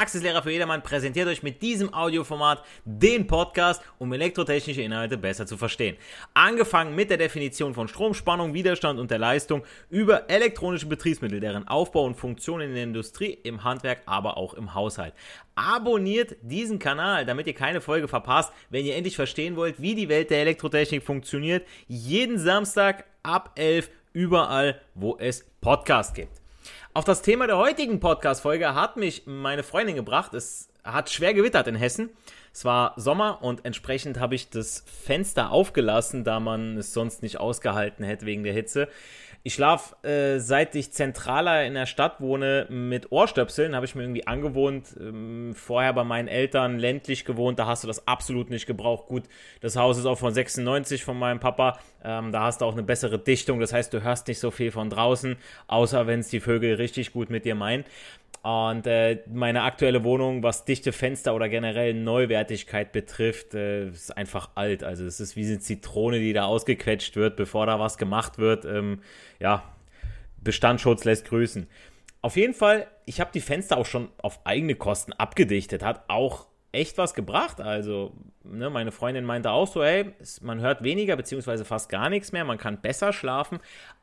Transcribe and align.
Verpraxislehrer 0.00 0.42
für 0.42 0.50
jedermann, 0.50 0.82
präsentiert 0.82 1.28
euch 1.28 1.42
mit 1.42 1.60
diesem 1.60 1.92
Audioformat 1.92 2.64
den 2.86 3.26
Podcast, 3.26 3.82
um 3.98 4.10
elektrotechnische 4.14 4.80
Inhalte 4.80 5.18
besser 5.18 5.46
zu 5.46 5.58
verstehen. 5.58 5.98
Angefangen 6.32 6.94
mit 6.94 7.10
der 7.10 7.18
Definition 7.18 7.74
von 7.74 7.86
Strom, 7.86 8.14
Spannung, 8.14 8.54
Widerstand 8.54 8.98
und 8.98 9.10
der 9.10 9.18
Leistung 9.18 9.62
über 9.90 10.30
elektronische 10.30 10.86
Betriebsmittel, 10.86 11.38
deren 11.38 11.68
Aufbau 11.68 12.06
und 12.06 12.14
Funktion 12.14 12.62
in 12.62 12.72
der 12.72 12.84
Industrie, 12.84 13.36
im 13.42 13.62
Handwerk, 13.62 14.00
aber 14.06 14.38
auch 14.38 14.54
im 14.54 14.72
Haushalt. 14.72 15.12
Abonniert 15.54 16.34
diesen 16.40 16.78
Kanal, 16.78 17.26
damit 17.26 17.46
ihr 17.46 17.54
keine 17.54 17.82
Folge 17.82 18.08
verpasst, 18.08 18.54
wenn 18.70 18.86
ihr 18.86 18.96
endlich 18.96 19.16
verstehen 19.16 19.54
wollt, 19.54 19.82
wie 19.82 19.94
die 19.94 20.08
Welt 20.08 20.30
der 20.30 20.40
Elektrotechnik 20.40 21.02
funktioniert. 21.02 21.66
Jeden 21.88 22.38
Samstag 22.38 23.04
ab 23.22 23.50
11 23.56 23.88
Uhr 23.88 23.92
überall, 24.12 24.80
wo 24.94 25.18
es 25.18 25.44
Podcasts 25.60 26.14
gibt. 26.14 26.39
Auf 26.92 27.04
das 27.04 27.22
Thema 27.22 27.46
der 27.46 27.56
heutigen 27.56 28.00
Podcast-Folge 28.00 28.74
hat 28.74 28.96
mich 28.96 29.22
meine 29.24 29.62
Freundin 29.62 29.94
gebracht. 29.94 30.34
Es 30.34 30.70
hat 30.82 31.08
schwer 31.08 31.34
gewittert 31.34 31.68
in 31.68 31.76
Hessen. 31.76 32.10
Es 32.52 32.64
war 32.64 32.94
Sommer 32.96 33.42
und 33.42 33.64
entsprechend 33.64 34.18
habe 34.18 34.34
ich 34.34 34.50
das 34.50 34.82
Fenster 34.86 35.52
aufgelassen, 35.52 36.24
da 36.24 36.40
man 36.40 36.76
es 36.78 36.92
sonst 36.92 37.22
nicht 37.22 37.38
ausgehalten 37.38 38.04
hätte 38.04 38.26
wegen 38.26 38.42
der 38.42 38.54
Hitze. 38.54 38.88
Ich 39.42 39.54
schlafe, 39.54 40.06
äh, 40.06 40.38
seit 40.38 40.74
ich 40.74 40.92
zentraler 40.92 41.64
in 41.64 41.72
der 41.72 41.86
Stadt 41.86 42.20
wohne, 42.20 42.66
mit 42.68 43.10
Ohrstöpseln. 43.10 43.74
Habe 43.74 43.86
ich 43.86 43.94
mir 43.94 44.02
irgendwie 44.02 44.26
angewohnt. 44.26 44.88
Ähm, 45.00 45.54
vorher 45.54 45.94
bei 45.94 46.04
meinen 46.04 46.28
Eltern 46.28 46.78
ländlich 46.78 47.24
gewohnt, 47.24 47.58
da 47.58 47.64
hast 47.64 47.82
du 47.82 47.88
das 47.88 48.06
absolut 48.06 48.50
nicht 48.50 48.66
gebraucht. 48.66 49.06
Gut, 49.06 49.22
das 49.62 49.76
Haus 49.76 49.96
ist 49.96 50.04
auch 50.04 50.18
von 50.18 50.34
96 50.34 51.04
von 51.04 51.18
meinem 51.18 51.40
Papa. 51.40 51.78
Ähm, 52.04 52.32
da 52.32 52.42
hast 52.42 52.60
du 52.60 52.66
auch 52.66 52.74
eine 52.74 52.82
bessere 52.82 53.18
Dichtung. 53.18 53.60
Das 53.60 53.72
heißt, 53.72 53.94
du 53.94 54.02
hörst 54.02 54.28
nicht 54.28 54.40
so 54.40 54.50
viel 54.50 54.72
von 54.72 54.90
draußen, 54.90 55.36
außer 55.68 56.06
wenn 56.06 56.20
es 56.20 56.28
die 56.28 56.40
Vögel 56.40 56.74
richtig 56.74 57.14
gut 57.14 57.30
mit 57.30 57.46
dir 57.46 57.54
meinen. 57.54 57.84
Und 58.42 58.86
äh, 58.86 59.22
meine 59.26 59.62
aktuelle 59.64 60.02
Wohnung, 60.02 60.42
was 60.42 60.64
dichte 60.64 60.92
Fenster 60.92 61.34
oder 61.34 61.50
generell 61.50 61.92
Neuwertigkeit 61.92 62.90
betrifft, 62.90 63.54
äh, 63.54 63.88
ist 63.88 64.16
einfach 64.16 64.50
alt. 64.54 64.82
Also 64.82 65.04
es 65.04 65.20
ist 65.20 65.36
wie 65.36 65.44
eine 65.44 65.58
Zitrone, 65.58 66.20
die 66.20 66.32
da 66.32 66.46
ausgequetscht 66.46 67.16
wird, 67.16 67.36
bevor 67.36 67.66
da 67.66 67.78
was 67.78 67.98
gemacht 67.98 68.38
wird. 68.38 68.64
Ähm, 68.64 69.02
ja, 69.40 69.62
Bestandsschutz 70.42 71.04
lässt 71.04 71.26
grüßen. 71.26 71.66
Auf 72.22 72.36
jeden 72.36 72.54
Fall, 72.54 72.86
ich 73.04 73.20
habe 73.20 73.30
die 73.32 73.40
Fenster 73.40 73.76
auch 73.76 73.86
schon 73.86 74.08
auf 74.18 74.40
eigene 74.44 74.74
Kosten 74.74 75.12
abgedichtet. 75.12 75.82
Hat 75.82 76.04
auch 76.08 76.46
echt 76.72 76.98
was 76.98 77.14
gebracht. 77.14 77.60
Also, 77.60 78.12
ne, 78.42 78.70
meine 78.70 78.92
Freundin 78.92 79.24
meinte 79.24 79.50
auch 79.50 79.66
so, 79.66 79.82
hey, 79.82 80.12
man 80.40 80.60
hört 80.60 80.82
weniger 80.82 81.16
beziehungsweise 81.16 81.64
fast 81.64 81.88
gar 81.88 82.10
nichts 82.10 82.32
mehr, 82.32 82.44
man 82.44 82.58
kann 82.58 82.80
besser 82.80 83.12
schlafen. 83.12 83.58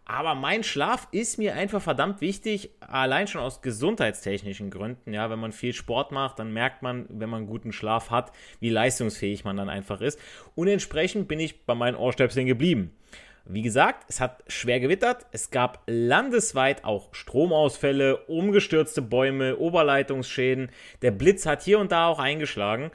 Aber 0.09 0.35
mein 0.35 0.63
Schlaf 0.63 1.09
ist 1.11 1.37
mir 1.37 1.53
einfach 1.55 1.81
verdammt 1.81 2.21
wichtig, 2.21 2.69
allein 2.79 3.27
schon 3.27 3.41
aus 3.41 3.61
gesundheitstechnischen 3.61 4.69
Gründen. 4.69 5.13
Ja, 5.13 5.29
wenn 5.29 5.37
man 5.37 5.51
viel 5.51 5.73
Sport 5.73 6.13
macht, 6.13 6.39
dann 6.39 6.53
merkt 6.53 6.81
man, 6.81 7.07
wenn 7.09 7.29
man 7.29 7.45
guten 7.45 7.73
Schlaf 7.73 8.09
hat, 8.09 8.31
wie 8.61 8.69
leistungsfähig 8.69 9.43
man 9.43 9.57
dann 9.57 9.67
einfach 9.67 9.99
ist. 9.99 10.17
Und 10.55 10.69
entsprechend 10.69 11.27
bin 11.27 11.41
ich 11.41 11.65
bei 11.65 11.75
meinen 11.75 11.97
Ohrstöpseln 11.97 12.47
geblieben. 12.47 12.95
Wie 13.43 13.61
gesagt, 13.61 14.05
es 14.07 14.21
hat 14.21 14.45
schwer 14.47 14.79
gewittert. 14.79 15.25
Es 15.33 15.51
gab 15.51 15.83
landesweit 15.87 16.85
auch 16.85 17.13
Stromausfälle, 17.13 18.15
umgestürzte 18.27 19.01
Bäume, 19.01 19.57
Oberleitungsschäden. 19.57 20.69
Der 21.01 21.11
Blitz 21.11 21.45
hat 21.45 21.63
hier 21.63 21.79
und 21.79 21.91
da 21.91 22.07
auch 22.07 22.19
eingeschlagen. 22.19 22.91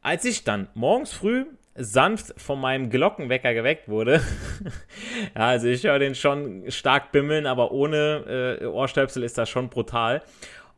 Als 0.00 0.24
ich 0.24 0.44
dann 0.44 0.68
morgens 0.74 1.12
früh 1.12 1.46
sanft 1.74 2.40
von 2.40 2.60
meinem 2.60 2.90
Glockenwecker 2.90 3.54
geweckt 3.54 3.88
wurde. 3.88 4.20
ja, 5.34 5.48
also 5.48 5.68
ich 5.68 5.84
höre 5.84 5.98
den 5.98 6.14
schon 6.14 6.70
stark 6.70 7.12
bimmeln, 7.12 7.46
aber 7.46 7.72
ohne 7.72 8.58
äh, 8.60 8.66
Ohrstöpsel 8.66 9.22
ist 9.22 9.38
das 9.38 9.48
schon 9.48 9.68
brutal. 9.68 10.22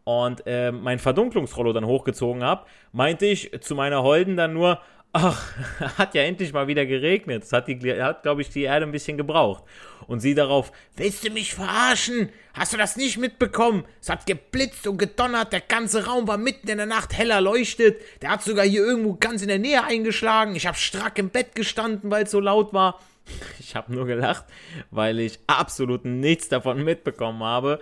Und 0.04 0.46
äh, 0.46 0.70
mein 0.70 0.98
Verdunklungsrollo 0.98 1.72
dann 1.72 1.86
hochgezogen 1.86 2.44
habe, 2.44 2.66
meinte 2.92 3.26
ich 3.26 3.50
zu 3.60 3.74
meiner 3.74 4.02
Holden 4.02 4.36
dann 4.36 4.52
nur, 4.52 4.80
ach, 5.14 5.42
hat 5.98 6.14
ja 6.14 6.22
endlich 6.22 6.52
mal 6.52 6.66
wieder 6.66 6.84
geregnet. 6.84 7.44
Das 7.44 7.52
hat, 7.52 7.68
hat 7.68 8.22
glaube 8.22 8.42
ich, 8.42 8.50
die 8.50 8.62
Erde 8.62 8.84
ein 8.84 8.92
bisschen 8.92 9.16
gebraucht. 9.16 9.64
Und 10.06 10.20
sie 10.20 10.34
darauf, 10.34 10.70
willst 10.96 11.24
du 11.24 11.30
mich 11.30 11.54
verarschen? 11.54 12.28
Hast 12.52 12.74
du 12.74 12.76
das 12.76 12.96
nicht 12.96 13.16
mitbekommen? 13.16 13.84
Es 14.02 14.10
hat 14.10 14.26
geblitzt 14.26 14.86
und 14.86 14.98
gedonnert, 14.98 15.52
der 15.52 15.62
ganze 15.62 16.04
Raum 16.04 16.28
war 16.28 16.36
mitten 16.36 16.68
in 16.68 16.76
der 16.76 16.86
Nacht 16.86 17.16
heller 17.16 17.40
leuchtet. 17.40 18.02
Der 18.20 18.30
hat 18.30 18.42
sogar 18.42 18.66
hier 18.66 18.84
irgendwo 18.84 19.14
ganz 19.14 19.40
in 19.40 19.48
der 19.48 19.58
Nähe 19.58 19.82
eingeschlagen. 19.82 20.56
Ich 20.56 20.66
habe 20.66 20.76
strack 20.76 21.18
im 21.18 21.30
Bett 21.30 21.54
gestanden, 21.54 22.10
weil 22.10 22.24
es 22.24 22.30
so 22.30 22.40
laut 22.40 22.74
war. 22.74 23.00
Ich 23.58 23.74
habe 23.74 23.94
nur 23.94 24.04
gelacht, 24.06 24.44
weil 24.90 25.18
ich 25.18 25.38
absolut 25.46 26.04
nichts 26.04 26.50
davon 26.50 26.84
mitbekommen 26.84 27.42
habe, 27.42 27.80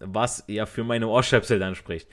was 0.00 0.42
ja 0.48 0.66
für 0.66 0.82
meine 0.82 1.06
Ohrstöpsel 1.06 1.60
dann 1.60 1.76
spricht. 1.76 2.08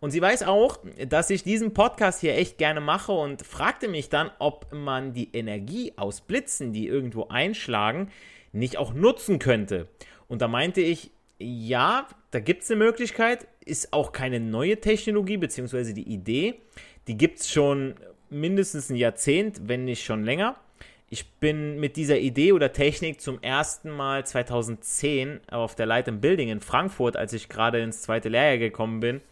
Und 0.00 0.12
sie 0.12 0.22
weiß 0.22 0.44
auch, 0.44 0.78
dass 1.08 1.30
ich 1.30 1.42
diesen 1.42 1.74
Podcast 1.74 2.20
hier 2.20 2.36
echt 2.36 2.56
gerne 2.56 2.80
mache 2.80 3.12
und 3.12 3.44
fragte 3.44 3.88
mich 3.88 4.08
dann, 4.08 4.30
ob 4.38 4.72
man 4.72 5.12
die 5.12 5.34
Energie 5.34 5.92
aus 5.96 6.20
Blitzen, 6.20 6.72
die 6.72 6.86
irgendwo 6.86 7.28
einschlagen, 7.28 8.10
nicht 8.52 8.76
auch 8.76 8.94
nutzen 8.94 9.38
könnte. 9.38 9.88
Und 10.28 10.40
da 10.40 10.48
meinte 10.48 10.80
ich, 10.80 11.10
ja, 11.38 12.06
da 12.30 12.40
gibt 12.40 12.62
es 12.62 12.70
eine 12.70 12.84
Möglichkeit, 12.84 13.48
ist 13.64 13.92
auch 13.92 14.12
keine 14.12 14.40
neue 14.40 14.80
Technologie, 14.80 15.36
beziehungsweise 15.36 15.94
die 15.94 16.08
Idee, 16.08 16.60
die 17.06 17.16
gibt 17.16 17.40
es 17.40 17.50
schon 17.50 17.94
mindestens 18.30 18.90
ein 18.90 18.96
Jahrzehnt, 18.96 19.68
wenn 19.68 19.84
nicht 19.84 20.04
schon 20.04 20.24
länger. 20.24 20.56
Ich 21.10 21.26
bin 21.32 21.80
mit 21.80 21.96
dieser 21.96 22.18
Idee 22.18 22.52
oder 22.52 22.72
Technik 22.72 23.20
zum 23.20 23.42
ersten 23.42 23.90
Mal 23.90 24.26
2010 24.26 25.40
auf 25.50 25.74
der 25.74 25.86
Light 25.86 26.20
Building 26.20 26.50
in 26.50 26.60
Frankfurt, 26.60 27.16
als 27.16 27.32
ich 27.32 27.48
gerade 27.48 27.80
ins 27.80 28.02
zweite 28.02 28.28
Lehrjahr 28.28 28.58
gekommen 28.58 29.00
bin, 29.00 29.22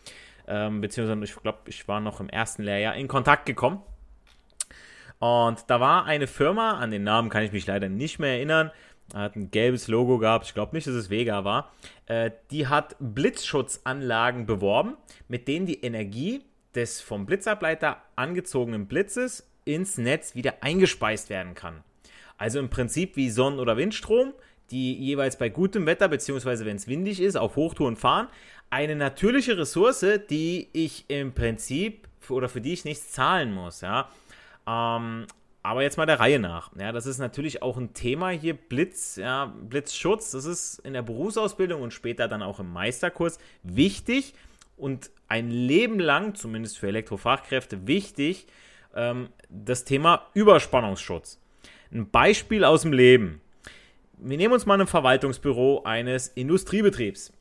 ähm, 0.46 0.80
beziehungsweise 0.80 1.24
ich 1.24 1.42
glaube, 1.42 1.58
ich 1.66 1.86
war 1.88 2.00
noch 2.00 2.20
im 2.20 2.28
ersten 2.28 2.62
Lehrjahr, 2.62 2.94
in 2.96 3.08
Kontakt 3.08 3.46
gekommen. 3.46 3.82
Und 5.18 5.64
da 5.68 5.80
war 5.80 6.04
eine 6.04 6.26
Firma, 6.26 6.72
an 6.72 6.90
den 6.90 7.04
Namen 7.04 7.30
kann 7.30 7.42
ich 7.42 7.52
mich 7.52 7.66
leider 7.66 7.88
nicht 7.88 8.18
mehr 8.18 8.34
erinnern, 8.34 8.70
hat 9.14 9.36
ein 9.36 9.50
gelbes 9.50 9.88
Logo 9.88 10.18
gehabt, 10.18 10.46
ich 10.46 10.54
glaube 10.54 10.74
nicht, 10.74 10.86
dass 10.86 10.94
es 10.94 11.10
Vega 11.10 11.44
war, 11.44 11.72
äh, 12.06 12.30
die 12.50 12.66
hat 12.66 12.96
Blitzschutzanlagen 12.98 14.46
beworben, 14.46 14.96
mit 15.28 15.48
denen 15.48 15.66
die 15.66 15.82
Energie 15.82 16.42
des 16.74 17.00
vom 17.00 17.24
Blitzableiter 17.24 18.02
angezogenen 18.16 18.86
Blitzes 18.86 19.48
ins 19.64 19.96
Netz 19.96 20.34
wieder 20.34 20.62
eingespeist 20.62 21.30
werden 21.30 21.54
kann. 21.54 21.82
Also 22.36 22.58
im 22.58 22.68
Prinzip 22.68 23.16
wie 23.16 23.30
Sonnen- 23.30 23.60
oder 23.60 23.76
Windstrom, 23.76 24.34
die 24.70 24.94
jeweils 24.94 25.38
bei 25.38 25.48
gutem 25.48 25.86
Wetter, 25.86 26.08
beziehungsweise 26.08 26.66
wenn 26.66 26.76
es 26.76 26.88
windig 26.88 27.20
ist, 27.20 27.36
auf 27.36 27.56
Hochtouren 27.56 27.96
fahren, 27.96 28.28
eine 28.70 28.96
natürliche 28.96 29.56
Ressource, 29.58 30.04
die 30.30 30.68
ich 30.72 31.04
im 31.08 31.32
Prinzip 31.32 32.08
oder 32.28 32.48
für 32.48 32.60
die 32.60 32.72
ich 32.72 32.84
nichts 32.84 33.12
zahlen 33.12 33.52
muss, 33.52 33.80
ja. 33.80 34.08
Ähm, 34.66 35.26
aber 35.62 35.82
jetzt 35.82 35.96
mal 35.96 36.06
der 36.06 36.20
Reihe 36.20 36.38
nach. 36.38 36.70
Ja, 36.78 36.92
das 36.92 37.06
ist 37.06 37.18
natürlich 37.18 37.62
auch 37.62 37.76
ein 37.76 37.92
Thema 37.92 38.30
hier, 38.30 38.54
Blitz, 38.54 39.16
ja, 39.16 39.46
Blitzschutz, 39.46 40.30
das 40.30 40.44
ist 40.44 40.78
in 40.80 40.92
der 40.92 41.02
Berufsausbildung 41.02 41.82
und 41.82 41.92
später 41.92 42.28
dann 42.28 42.42
auch 42.42 42.60
im 42.60 42.72
Meisterkurs 42.72 43.38
wichtig 43.62 44.34
und 44.76 45.10
ein 45.28 45.50
Leben 45.50 45.98
lang, 45.98 46.34
zumindest 46.34 46.78
für 46.78 46.88
Elektrofachkräfte, 46.88 47.86
wichtig, 47.86 48.46
ähm, 48.94 49.28
das 49.48 49.84
Thema 49.84 50.26
Überspannungsschutz. 50.34 51.40
Ein 51.92 52.10
Beispiel 52.10 52.64
aus 52.64 52.82
dem 52.82 52.92
Leben. 52.92 53.40
Wir 54.18 54.36
nehmen 54.36 54.54
uns 54.54 54.66
mal 54.66 54.80
ein 54.80 54.86
Verwaltungsbüro 54.86 55.82
eines 55.84 56.28
Industriebetriebs 56.28 57.32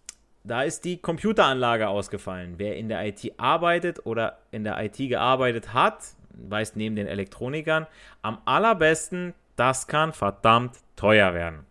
da 0.48 0.62
ist 0.64 0.86
die 0.86 0.98
Computeranlage 0.98 1.88
ausgefallen. 1.88 2.56
Wer 2.58 2.78
in 2.78 2.88
der 2.88 3.06
IT 3.06 3.34
arbeitet 3.38 4.06
oder 4.06 4.38
in 4.52 4.64
der 4.64 4.82
IT 4.84 4.98
gearbeitet 4.98 5.74
hat, 5.74 6.04
weiß 6.30 6.76
neben 6.76 6.96
den 6.96 7.08
Elektronikern, 7.08 7.88
am 8.22 8.38
allerbesten, 8.46 9.34
das 9.56 9.88
kann 9.88 10.14
verdammt 10.14 10.78
teuer 10.96 11.34
werden. 11.34 11.66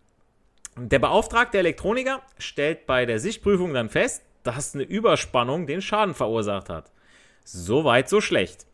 Der 0.77 0.99
beauftragte 0.99 1.57
Elektroniker 1.57 2.21
stellt 2.37 2.85
bei 2.85 3.05
der 3.05 3.19
Sichtprüfung 3.19 3.73
dann 3.73 3.89
fest, 3.89 4.23
dass 4.43 4.75
eine 4.75 4.83
Überspannung 4.83 5.67
den 5.67 5.81
Schaden 5.81 6.13
verursacht 6.13 6.69
hat. 6.69 6.91
So 7.45 7.85
weit, 7.85 8.09
so 8.09 8.19
schlecht. 8.19 8.65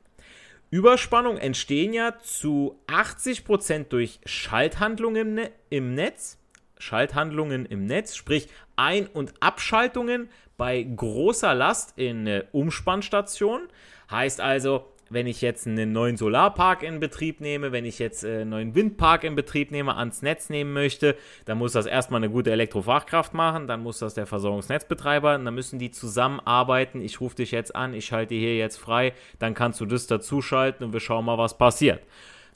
Überspannung 0.71 1.37
entstehen 1.37 1.93
ja 1.93 2.17
zu 2.19 2.79
80% 2.87 3.89
durch 3.89 4.19
Schalthandlungen 4.25 5.35
ne-, 5.35 5.51
im 5.69 5.93
Netz. 5.93 6.39
Schalthandlungen 6.81 7.65
im 7.65 7.85
Netz, 7.85 8.15
sprich 8.15 8.49
Ein- 8.75 9.07
und 9.07 9.33
Abschaltungen 9.39 10.29
bei 10.57 10.83
großer 10.83 11.53
Last 11.53 11.97
in 11.97 12.43
Umspannstation. 12.51 13.61
Heißt 14.09 14.41
also, 14.41 14.85
wenn 15.11 15.27
ich 15.27 15.41
jetzt 15.41 15.67
einen 15.67 15.91
neuen 15.91 16.15
Solarpark 16.15 16.83
in 16.83 17.01
Betrieb 17.01 17.41
nehme, 17.41 17.71
wenn 17.73 17.83
ich 17.83 17.99
jetzt 17.99 18.23
äh, 18.23 18.41
einen 18.41 18.49
neuen 18.51 18.75
Windpark 18.75 19.25
in 19.25 19.35
Betrieb 19.35 19.69
nehme, 19.69 19.97
ans 19.97 20.21
Netz 20.21 20.49
nehmen 20.49 20.71
möchte, 20.71 21.17
dann 21.45 21.57
muss 21.57 21.73
das 21.73 21.85
erstmal 21.85 22.19
eine 22.19 22.31
gute 22.31 22.51
Elektrofachkraft 22.51 23.33
machen, 23.33 23.67
dann 23.67 23.83
muss 23.83 23.99
das 23.99 24.13
der 24.13 24.25
Versorgungsnetzbetreiber, 24.25 25.37
dann 25.37 25.53
müssen 25.53 25.79
die 25.79 25.91
zusammenarbeiten. 25.91 27.01
Ich 27.01 27.19
rufe 27.19 27.35
dich 27.35 27.51
jetzt 27.51 27.75
an, 27.75 27.93
ich 27.93 28.05
schalte 28.05 28.35
hier 28.35 28.55
jetzt 28.55 28.77
frei, 28.77 29.13
dann 29.37 29.53
kannst 29.53 29.81
du 29.81 29.85
das 29.85 30.07
dazuschalten 30.07 30.85
und 30.85 30.93
wir 30.93 31.01
schauen 31.01 31.25
mal, 31.25 31.37
was 31.37 31.57
passiert. 31.57 32.01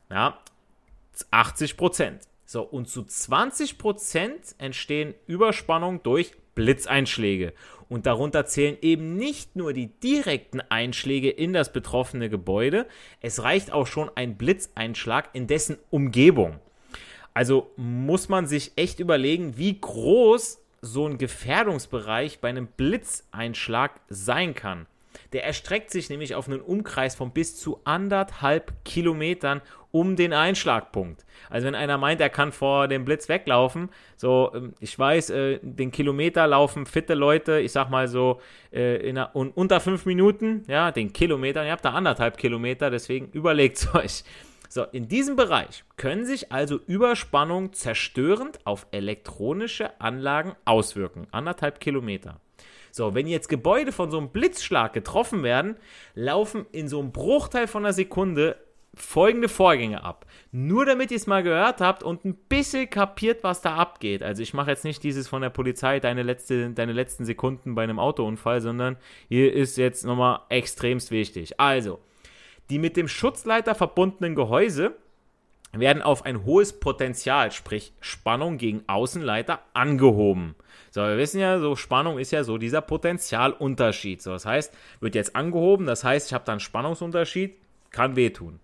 Ja, 0.09 0.37
80 1.31 1.75
Prozent. 1.75 2.21
So, 2.45 2.61
und 2.61 2.87
zu 2.87 3.03
20 3.03 3.77
Prozent 3.77 4.55
entstehen 4.59 5.15
Überspannungen 5.25 6.01
durch 6.03 6.33
Blitzeinschläge. 6.53 7.53
Und 7.89 8.05
darunter 8.05 8.45
zählen 8.45 8.77
eben 8.81 9.15
nicht 9.17 9.55
nur 9.55 9.73
die 9.73 9.87
direkten 9.87 10.61
Einschläge 10.61 11.29
in 11.29 11.53
das 11.53 11.73
betroffene 11.73 12.29
Gebäude, 12.29 12.87
es 13.21 13.43
reicht 13.43 13.71
auch 13.71 13.87
schon 13.87 14.09
ein 14.15 14.37
Blitzeinschlag 14.37 15.29
in 15.33 15.47
dessen 15.47 15.77
Umgebung. 15.89 16.59
Also 17.33 17.71
muss 17.75 18.29
man 18.29 18.47
sich 18.47 18.71
echt 18.75 18.99
überlegen, 18.99 19.57
wie 19.57 19.79
groß 19.79 20.61
so 20.81 21.07
ein 21.07 21.17
Gefährdungsbereich 21.17 22.39
bei 22.39 22.49
einem 22.49 22.67
Blitzeinschlag 22.67 23.99
sein 24.07 24.55
kann. 24.55 24.87
Der 25.33 25.43
erstreckt 25.43 25.91
sich 25.91 26.09
nämlich 26.09 26.35
auf 26.35 26.47
einen 26.47 26.61
Umkreis 26.61 27.15
von 27.15 27.31
bis 27.31 27.57
zu 27.57 27.79
anderthalb 27.83 28.73
Kilometern 28.85 29.61
um 29.95 30.17
den 30.17 30.33
Einschlagpunkt. 30.33 31.25
Also 31.49 31.67
wenn 31.67 31.73
einer 31.73 31.97
meint, 31.97 32.19
er 32.19 32.29
kann 32.29 32.51
vor 32.51 32.89
dem 32.89 33.05
Blitz 33.05 33.29
weglaufen, 33.29 33.87
so, 34.17 34.51
ähm, 34.53 34.73
ich 34.81 34.99
weiß, 34.99 35.29
äh, 35.29 35.59
den 35.61 35.89
Kilometer 35.89 36.45
laufen 36.47 36.85
fitte 36.85 37.13
Leute, 37.13 37.61
ich 37.61 37.71
sag 37.71 37.89
mal 37.89 38.09
so, 38.09 38.41
äh, 38.73 38.97
in 38.97 39.17
einer, 39.17 39.33
unter 39.33 39.79
fünf 39.79 40.05
Minuten, 40.05 40.63
ja, 40.67 40.91
den 40.91 41.13
Kilometer, 41.13 41.63
ihr 41.63 41.71
habt 41.71 41.85
da 41.85 41.91
anderthalb 41.91 42.37
Kilometer, 42.37 42.89
deswegen 42.89 43.29
überlegt 43.31 43.77
es 43.77 43.95
euch. 43.95 44.23
So, 44.67 44.83
in 44.83 45.07
diesem 45.07 45.37
Bereich 45.37 45.85
können 45.95 46.25
sich 46.25 46.51
also 46.51 46.77
Überspannungen 46.87 47.71
zerstörend 47.71 48.59
auf 48.65 48.87
elektronische 48.91 50.01
Anlagen 50.01 50.55
auswirken. 50.65 51.27
Anderthalb 51.31 51.79
Kilometer. 51.79 52.41
So, 52.91 53.13
wenn 53.13 53.27
jetzt 53.27 53.47
Gebäude 53.47 53.93
von 53.93 54.11
so 54.11 54.17
einem 54.17 54.29
Blitzschlag 54.29 54.91
getroffen 54.91 55.43
werden, 55.43 55.77
laufen 56.15 56.65
in 56.73 56.89
so 56.89 56.99
einem 56.99 57.13
Bruchteil 57.13 57.67
von 57.67 57.85
einer 57.85 57.93
Sekunde 57.93 58.57
folgende 58.95 59.49
Vorgänge 59.49 60.03
ab. 60.03 60.25
Nur 60.51 60.85
damit 60.85 61.11
ihr 61.11 61.17
es 61.17 61.27
mal 61.27 61.43
gehört 61.43 61.81
habt 61.81 62.03
und 62.03 62.25
ein 62.25 62.35
bisschen 62.35 62.89
kapiert, 62.89 63.43
was 63.43 63.61
da 63.61 63.75
abgeht. 63.75 64.23
Also 64.23 64.41
ich 64.41 64.53
mache 64.53 64.71
jetzt 64.71 64.83
nicht 64.83 65.03
dieses 65.03 65.27
von 65.27 65.41
der 65.41 65.49
Polizei, 65.49 65.99
deine, 65.99 66.23
letzte, 66.23 66.69
deine 66.71 66.93
letzten 66.93 67.25
Sekunden 67.25 67.75
bei 67.75 67.83
einem 67.83 67.99
Autounfall, 67.99 68.61
sondern 68.61 68.97
hier 69.27 69.53
ist 69.53 69.77
jetzt 69.77 70.05
nochmal 70.05 70.39
extremst 70.49 71.11
wichtig. 71.11 71.59
Also, 71.59 71.99
die 72.69 72.79
mit 72.79 72.97
dem 72.97 73.07
Schutzleiter 73.07 73.75
verbundenen 73.75 74.35
Gehäuse 74.35 74.95
werden 75.79 76.01
auf 76.01 76.25
ein 76.25 76.45
hohes 76.45 76.79
Potenzial, 76.79 77.51
sprich 77.51 77.93
Spannung 77.99 78.57
gegen 78.57 78.83
Außenleiter, 78.87 79.59
angehoben. 79.73 80.55
So, 80.91 81.01
wir 81.01 81.17
wissen 81.17 81.41
ja, 81.41 81.59
so 81.59 81.75
Spannung 81.75 82.17
ist 82.17 82.31
ja 82.31 82.43
so 82.43 82.57
dieser 82.57 82.81
Potentialunterschied. 82.81 84.21
So, 84.21 84.31
das 84.31 84.45
heißt, 84.45 84.73
wird 85.01 85.15
jetzt 85.15 85.35
angehoben, 85.35 85.85
das 85.85 86.03
heißt, 86.03 86.27
ich 86.27 86.33
habe 86.33 86.45
dann 86.45 86.59
Spannungsunterschied, 86.59 87.57
kann 87.95 88.15
wehtun. 88.15 88.59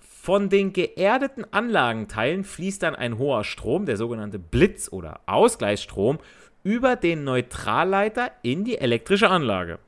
Von 0.00 0.48
den 0.48 0.72
geerdeten 0.72 1.44
Anlagenteilen 1.52 2.42
fließt 2.42 2.82
dann 2.82 2.96
ein 2.96 3.18
hoher 3.18 3.44
Strom, 3.44 3.86
der 3.86 3.96
sogenannte 3.96 4.40
Blitz- 4.40 4.90
oder 4.90 5.20
Ausgleichsstrom, 5.26 6.18
über 6.64 6.96
den 6.96 7.22
Neutralleiter 7.22 8.32
in 8.42 8.64
die 8.64 8.78
elektrische 8.78 9.30
Anlage. 9.30 9.78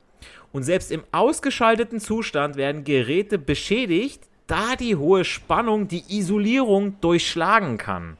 Und 0.53 0.63
selbst 0.63 0.91
im 0.91 1.03
ausgeschalteten 1.11 1.99
Zustand 1.99 2.55
werden 2.55 2.85
Geräte 2.85 3.37
beschädigt, 3.37 4.29
da 4.47 4.75
die 4.75 4.95
hohe 4.95 5.25
Spannung 5.25 5.87
die 5.87 6.03
Isolierung 6.07 7.01
durchschlagen 7.01 7.77
kann. 7.77 8.17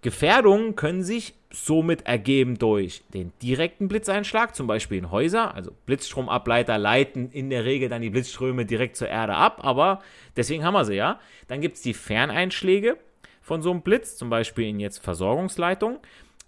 Gefährdungen 0.00 0.76
können 0.76 1.02
sich 1.02 1.34
somit 1.50 2.06
ergeben 2.06 2.58
durch 2.58 3.02
den 3.14 3.32
direkten 3.42 3.88
Blitzeinschlag, 3.88 4.54
zum 4.54 4.66
Beispiel 4.66 4.98
in 4.98 5.10
Häuser. 5.10 5.54
Also 5.54 5.72
Blitzstromableiter 5.86 6.78
leiten 6.78 7.30
in 7.32 7.50
der 7.50 7.64
Regel 7.64 7.88
dann 7.88 8.02
die 8.02 8.10
Blitzströme 8.10 8.66
direkt 8.66 8.96
zur 8.96 9.08
Erde 9.08 9.34
ab, 9.34 9.64
aber 9.64 10.00
deswegen 10.36 10.64
haben 10.64 10.74
wir 10.74 10.84
sie 10.84 10.94
ja. 10.94 11.18
Dann 11.48 11.60
gibt 11.60 11.76
es 11.76 11.82
die 11.82 11.94
Ferneinschläge 11.94 12.96
von 13.40 13.62
so 13.62 13.70
einem 13.70 13.82
Blitz, 13.82 14.16
zum 14.16 14.30
Beispiel 14.30 14.68
in 14.68 14.78
jetzt 14.78 14.98
Versorgungsleitungen. 14.98 15.98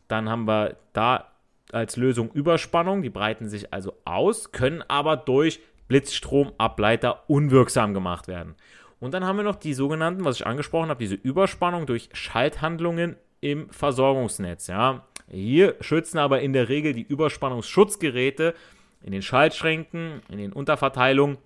Dann 0.07 0.29
haben 0.29 0.47
wir 0.47 0.77
da 0.93 1.31
als 1.73 1.97
Lösung 1.97 2.31
Überspannung, 2.33 3.03
die 3.03 3.11
breiten 3.11 3.49
sich 3.49 3.73
also 3.73 3.95
aus, 4.05 4.53
können 4.53 4.83
aber 4.87 5.17
durch 5.17 5.61
Blitzstromableiter 5.89 7.25
unwirksam 7.29 7.95
gemacht 7.95 8.29
werden. 8.29 8.55
Und 9.01 9.15
dann 9.15 9.25
haben 9.25 9.39
wir 9.39 9.45
noch 9.45 9.57
die 9.57 9.73
sogenannten, 9.73 10.25
was 10.25 10.37
ich 10.37 10.47
angesprochen 10.47 10.91
habe, 10.91 10.99
diese 10.99 11.15
Überspannung 11.15 11.87
durch 11.87 12.11
Schalthandlungen 12.13 13.17
im 13.41 13.71
Versorgungsnetz. 13.71 14.67
Ja. 14.67 15.07
Hier 15.29 15.77
schützen 15.81 16.19
aber 16.19 16.41
in 16.41 16.53
der 16.53 16.69
Regel 16.69 16.93
die 16.93 17.03
Überspannungsschutzgeräte 17.03 18.55
in 19.03 19.13
den 19.13 19.23
Schaltschränken, 19.23 20.21
in 20.29 20.39
den 20.39 20.53
Unterverteilungen 20.53 21.39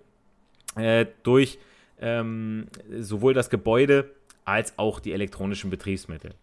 äh, 0.75 1.05
durch 1.23 1.59
ähm, 2.01 2.67
sowohl 2.99 3.33
das 3.33 3.49
Gebäude 3.49 4.11
als 4.43 4.77
auch 4.77 4.99
die 4.99 5.13
elektronischen 5.13 5.69
Betriebsmittel. 5.69 6.33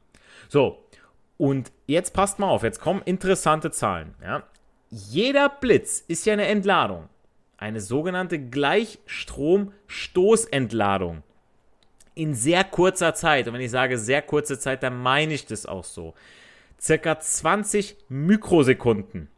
So, 0.49 0.82
und 1.37 1.72
jetzt 1.87 2.14
passt 2.14 2.38
mal 2.38 2.48
auf, 2.48 2.62
jetzt 2.62 2.81
kommen 2.81 3.02
interessante 3.05 3.70
Zahlen. 3.70 4.14
Ja. 4.22 4.44
Jeder 4.88 5.48
Blitz 5.48 6.02
ist 6.06 6.25
ja 6.26 6.32
eine 6.32 6.46
Entladung 6.46 7.08
eine 7.62 7.81
sogenannte 7.81 8.38
Gleichstrom-Stoßentladung 8.40 11.22
in 12.14 12.34
sehr 12.34 12.64
kurzer 12.64 13.14
Zeit. 13.14 13.46
Und 13.46 13.54
wenn 13.54 13.60
ich 13.60 13.70
sage 13.70 13.96
sehr 13.98 14.22
kurze 14.22 14.58
Zeit, 14.58 14.82
dann 14.82 15.00
meine 15.00 15.34
ich 15.34 15.46
das 15.46 15.66
auch 15.66 15.84
so. 15.84 16.14
Circa 16.81 17.20
20 17.20 17.96
Mikrosekunden. 18.08 19.28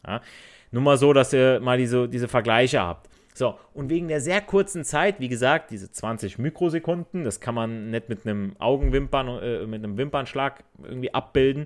Ja? 0.05 0.21
Nur 0.71 0.81
mal 0.81 0.97
so, 0.97 1.13
dass 1.13 1.33
ihr 1.33 1.59
mal 1.59 1.77
diese, 1.77 2.07
diese 2.07 2.27
Vergleiche 2.27 2.81
habt. 2.81 3.09
So, 3.33 3.57
und 3.73 3.89
wegen 3.89 4.07
der 4.07 4.21
sehr 4.21 4.41
kurzen 4.41 4.83
Zeit, 4.83 5.19
wie 5.19 5.29
gesagt, 5.29 5.71
diese 5.71 5.91
20 5.91 6.37
Mikrosekunden, 6.37 7.23
das 7.23 7.39
kann 7.39 7.55
man 7.55 7.89
nicht 7.89 8.09
mit 8.09 8.25
einem 8.25 8.55
Augenwimpern, 8.59 9.27
äh, 9.41 9.65
mit 9.65 9.83
einem 9.83 9.97
Wimpernschlag 9.97 10.63
irgendwie 10.83 11.13
abbilden, 11.13 11.65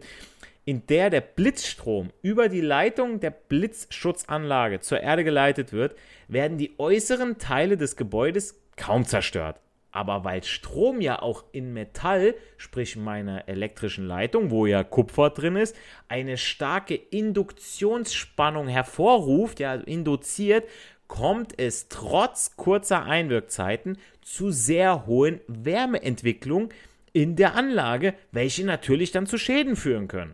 in 0.65 0.85
der 0.87 1.09
der 1.09 1.21
Blitzstrom 1.21 2.09
über 2.21 2.49
die 2.49 2.61
Leitung 2.61 3.19
der 3.19 3.29
Blitzschutzanlage 3.29 4.79
zur 4.79 4.99
Erde 4.99 5.23
geleitet 5.23 5.73
wird, 5.73 5.95
werden 6.27 6.57
die 6.57 6.73
äußeren 6.79 7.37
Teile 7.37 7.77
des 7.77 7.95
Gebäudes 7.95 8.59
kaum 8.75 9.05
zerstört. 9.05 9.59
Aber 9.95 10.25
weil 10.25 10.43
Strom 10.43 10.99
ja 10.99 11.21
auch 11.21 11.45
in 11.53 11.71
Metall, 11.71 12.35
sprich 12.57 12.97
meiner 12.97 13.47
elektrischen 13.47 14.05
Leitung, 14.05 14.51
wo 14.51 14.65
ja 14.65 14.83
Kupfer 14.83 15.29
drin 15.29 15.55
ist, 15.55 15.73
eine 16.09 16.37
starke 16.37 16.95
Induktionsspannung 16.95 18.67
hervorruft, 18.67 19.61
ja, 19.61 19.71
also 19.71 19.85
induziert, 19.85 20.65
kommt 21.07 21.57
es 21.59 21.87
trotz 21.89 22.55
kurzer 22.55 23.03
Einwirkzeiten 23.03 23.97
zu 24.21 24.51
sehr 24.51 25.05
hohen 25.05 25.39
Wärmeentwicklungen 25.47 26.69
in 27.13 27.35
der 27.35 27.55
Anlage, 27.55 28.13
welche 28.31 28.65
natürlich 28.65 29.11
dann 29.11 29.27
zu 29.27 29.37
Schäden 29.37 29.75
führen 29.75 30.07
können. 30.07 30.33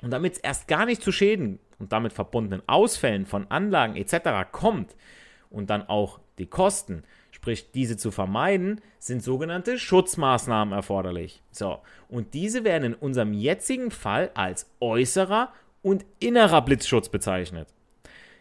Und 0.00 0.10
damit 0.10 0.34
es 0.34 0.38
erst 0.38 0.68
gar 0.68 0.86
nicht 0.86 1.02
zu 1.02 1.12
Schäden 1.12 1.58
und 1.78 1.92
damit 1.92 2.12
verbundenen 2.12 2.62
Ausfällen 2.66 3.26
von 3.26 3.50
Anlagen 3.50 3.96
etc. 3.96 4.50
kommt 4.50 4.96
und 5.50 5.68
dann 5.68 5.88
auch 5.88 6.20
die 6.38 6.46
Kosten, 6.46 7.04
sprich 7.32 7.70
diese 7.72 7.96
zu 7.96 8.10
vermeiden, 8.10 8.80
sind 8.98 9.22
sogenannte 9.22 9.78
Schutzmaßnahmen 9.78 10.72
erforderlich. 10.72 11.42
So, 11.50 11.80
und 12.08 12.32
diese 12.32 12.64
werden 12.64 12.92
in 12.92 12.94
unserem 12.94 13.34
jetzigen 13.34 13.90
Fall 13.90 14.30
als 14.34 14.70
äußerer 14.80 15.52
und 15.82 16.04
innerer 16.18 16.62
Blitzschutz 16.62 17.08
bezeichnet. 17.08 17.68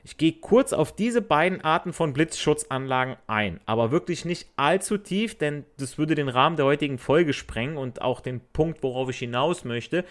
Ich 0.04 0.18
gehe 0.18 0.34
kurz 0.34 0.74
auf 0.74 0.96
diese 0.96 1.22
beiden 1.22 1.62
Arten 1.62 1.94
von 1.94 2.14
Blitzschutzanlagen 2.14 3.18
ein, 3.28 3.60
aber 3.66 3.92
wirklich 3.92 4.26
nicht 4.26 4.48
allzu 4.56 4.98
tief, 4.98 5.38
denn 5.38 5.66
das 5.78 5.98
würde 5.98 6.16
den 6.16 6.30
Rahmen 6.30 6.56
der 6.56 6.66
heutigen 6.66 6.98
Folge 6.98 7.34
sprengen 7.34 7.78
und 7.78 8.02
auch 8.02 8.22
den 8.22 8.40
Punkt, 8.54 8.82
worauf 8.82 9.10
ich 9.10 9.20
hinaus 9.20 9.66
möchte. 9.66 10.06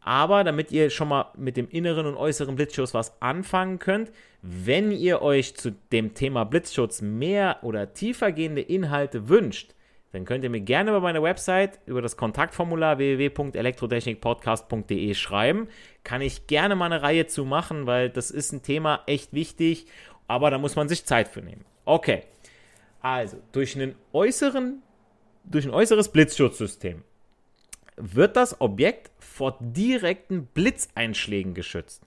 Aber 0.00 0.44
damit 0.44 0.72
ihr 0.72 0.88
schon 0.90 1.08
mal 1.08 1.26
mit 1.36 1.58
dem 1.58 1.68
inneren 1.68 2.06
und 2.06 2.16
äußeren 2.16 2.56
Blitzschutz 2.56 2.94
was 2.94 3.20
anfangen 3.20 3.78
könnt, 3.78 4.10
wenn 4.40 4.92
ihr 4.92 5.20
euch 5.20 5.54
zu 5.54 5.72
dem 5.92 6.14
Thema 6.14 6.44
Blitzschutz 6.44 7.02
mehr 7.02 7.58
oder 7.62 7.92
tiefer 7.92 8.32
gehende 8.32 8.62
Inhalte 8.62 9.28
wünscht, 9.28 9.74
dann 10.12 10.24
könnt 10.24 10.42
ihr 10.42 10.50
mir 10.50 10.62
gerne 10.62 10.90
über 10.90 11.00
meine 11.00 11.22
Website, 11.22 11.80
über 11.84 12.00
das 12.00 12.16
Kontaktformular 12.16 12.96
www.elektrotechnikpodcast.de 12.96 15.12
schreiben. 15.12 15.68
Kann 16.08 16.22
ich 16.22 16.46
gerne 16.46 16.74
mal 16.74 16.86
eine 16.86 17.02
Reihe 17.02 17.26
zu 17.26 17.44
machen, 17.44 17.86
weil 17.86 18.08
das 18.08 18.30
ist 18.30 18.52
ein 18.52 18.62
Thema 18.62 19.02
echt 19.04 19.34
wichtig, 19.34 19.84
aber 20.26 20.50
da 20.50 20.56
muss 20.56 20.74
man 20.74 20.88
sich 20.88 21.04
Zeit 21.04 21.28
für 21.28 21.42
nehmen. 21.42 21.66
Okay, 21.84 22.22
also 23.02 23.36
durch, 23.52 23.76
einen 23.76 23.94
äußeren, 24.14 24.80
durch 25.44 25.66
ein 25.66 25.70
äußeres 25.70 26.08
Blitzschutzsystem 26.10 27.04
wird 27.96 28.36
das 28.36 28.58
Objekt 28.62 29.10
vor 29.18 29.58
direkten 29.60 30.46
Blitzeinschlägen 30.46 31.52
geschützt. 31.52 32.02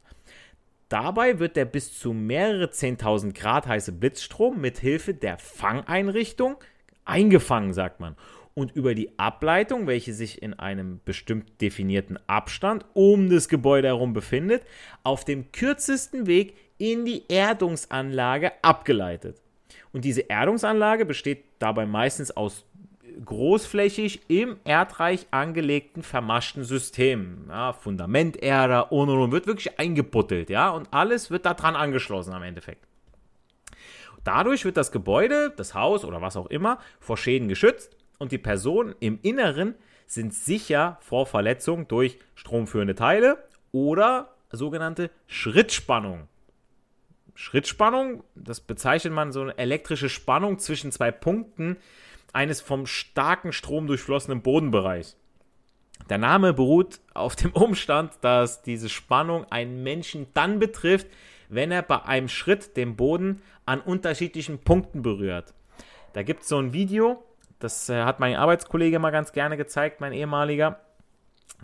Dabei 0.90 1.38
wird 1.38 1.56
der 1.56 1.66
bis 1.66 2.00
zu 2.00 2.12
mehrere 2.12 2.72
10.000 2.72 3.34
Grad 3.34 3.68
heiße 3.68 3.92
Blitzstrom 3.92 4.60
mit 4.60 4.80
Hilfe 4.80 5.14
der 5.14 5.38
Fangeinrichtung 5.38 6.58
eingefangen, 7.06 7.74
sagt 7.74 8.00
man. 8.00 8.16
Und 8.54 8.76
über 8.76 8.96
die 8.96 9.18
Ableitung, 9.18 9.88
welche 9.88 10.14
sich 10.14 10.42
in 10.42 10.54
einem 10.54 11.00
bestimmt 11.06 11.62
definierten 11.62 12.20
Abstand 12.28 12.86
um 12.94 13.30
das 13.30 13.48
Gebäude 13.48 13.88
herum 13.88 14.14
befindet, 14.14 14.64
auf 15.04 15.24
dem 15.24 15.52
kürzesten 15.52 16.28
Weg 16.28 16.56
in 16.78 17.06
die 17.06 17.24
Erdungsanlage 17.30 18.52
abgeleitet. 18.62 19.42
Und 19.94 20.04
diese 20.04 20.22
Erdungsanlage 20.22 21.06
besteht 21.06 21.46
dabei 21.60 21.86
meistens 21.86 22.32
aus 22.36 22.66
großflächig 23.26 24.22
im 24.28 24.58
Erdreich 24.64 25.28
angelegten 25.32 26.04
vermaschten 26.04 26.64
Systemen. 26.64 27.46
Ja, 27.50 27.74
Fundamenterder 27.74 28.92
und 28.92 29.10
und 29.10 29.20
und 29.20 29.32
wird 29.32 29.48
wirklich 29.48 29.80
eingebuttelt, 29.80 30.50
ja, 30.50 30.70
und 30.70 30.88
alles 30.92 31.30
wird 31.30 31.46
daran 31.46 31.76
angeschlossen 31.76 32.34
am 32.34 32.44
Endeffekt. 32.44 32.86
Dadurch 34.24 34.66
wird 34.66 34.78
das 34.78 34.92
Gebäude, 34.92 35.52
das 35.56 35.74
Haus 35.74 36.06
oder 36.06 36.22
was 36.22 36.38
auch 36.38 36.46
immer 36.48 36.80
vor 37.00 37.18
Schäden 37.18 37.48
geschützt 37.48 37.96
und 38.22 38.32
die 38.32 38.38
Personen 38.38 38.94
im 39.00 39.18
Inneren 39.24 39.74
sind 40.06 40.36
sicher 40.36 41.00
vor 41.02 41.26
Verletzung 41.26 41.88
durch 41.88 42.20
stromführende 42.36 42.94
Teile 42.94 43.44
oder 43.72 44.36
sogenannte 44.52 45.10
Schrittspannung. 45.26 46.28
Schrittspannung, 47.34 48.24
das 48.36 48.62
bezeichnet 48.62 49.12
man 49.12 49.32
so 49.32 49.42
eine 49.42 49.58
elektrische 49.58 50.08
Spannung 50.08 50.60
zwischen 50.60 50.92
zwei 50.92 51.10
Punkten 51.10 51.78
eines 52.32 52.62
vom 52.62 52.86
starken 52.86 53.54
Strom 53.54 53.88
durchflossenen 53.88 54.44
Bodenbereichs. 54.44 55.18
Der 56.12 56.20
Name 56.20 56.54
beruht 56.54 57.00
auf 57.16 57.36
dem 57.36 57.54
Umstand, 57.54 58.14
dass 58.22 58.62
diese 58.62 58.90
Spannung 58.90 59.46
einen 59.52 59.82
Menschen 59.82 60.28
dann 60.36 60.60
betrifft, 60.60 61.08
wenn 61.50 61.72
er 61.72 61.82
bei 61.82 62.04
einem 62.04 62.30
Schritt 62.30 62.78
den 62.78 62.96
Boden 62.96 63.42
an 63.66 63.82
unterschiedlichen 63.82 64.60
Punkten 64.60 65.02
berührt. 65.02 65.56
Da 66.14 66.22
gibt 66.22 66.44
es 66.44 66.50
so 66.50 66.60
ein 66.60 66.72
Video, 66.72 67.24
das 67.64 67.90
äh, 67.90 68.04
hat 68.04 68.20
mein 68.20 68.36
Arbeitskollege 68.36 69.00
mal 69.00 69.12
ganz 69.12 69.32
gerne 69.32 69.58
gezeigt, 69.58 70.02
mein 70.02 70.14
ehemaliger. 70.14 70.80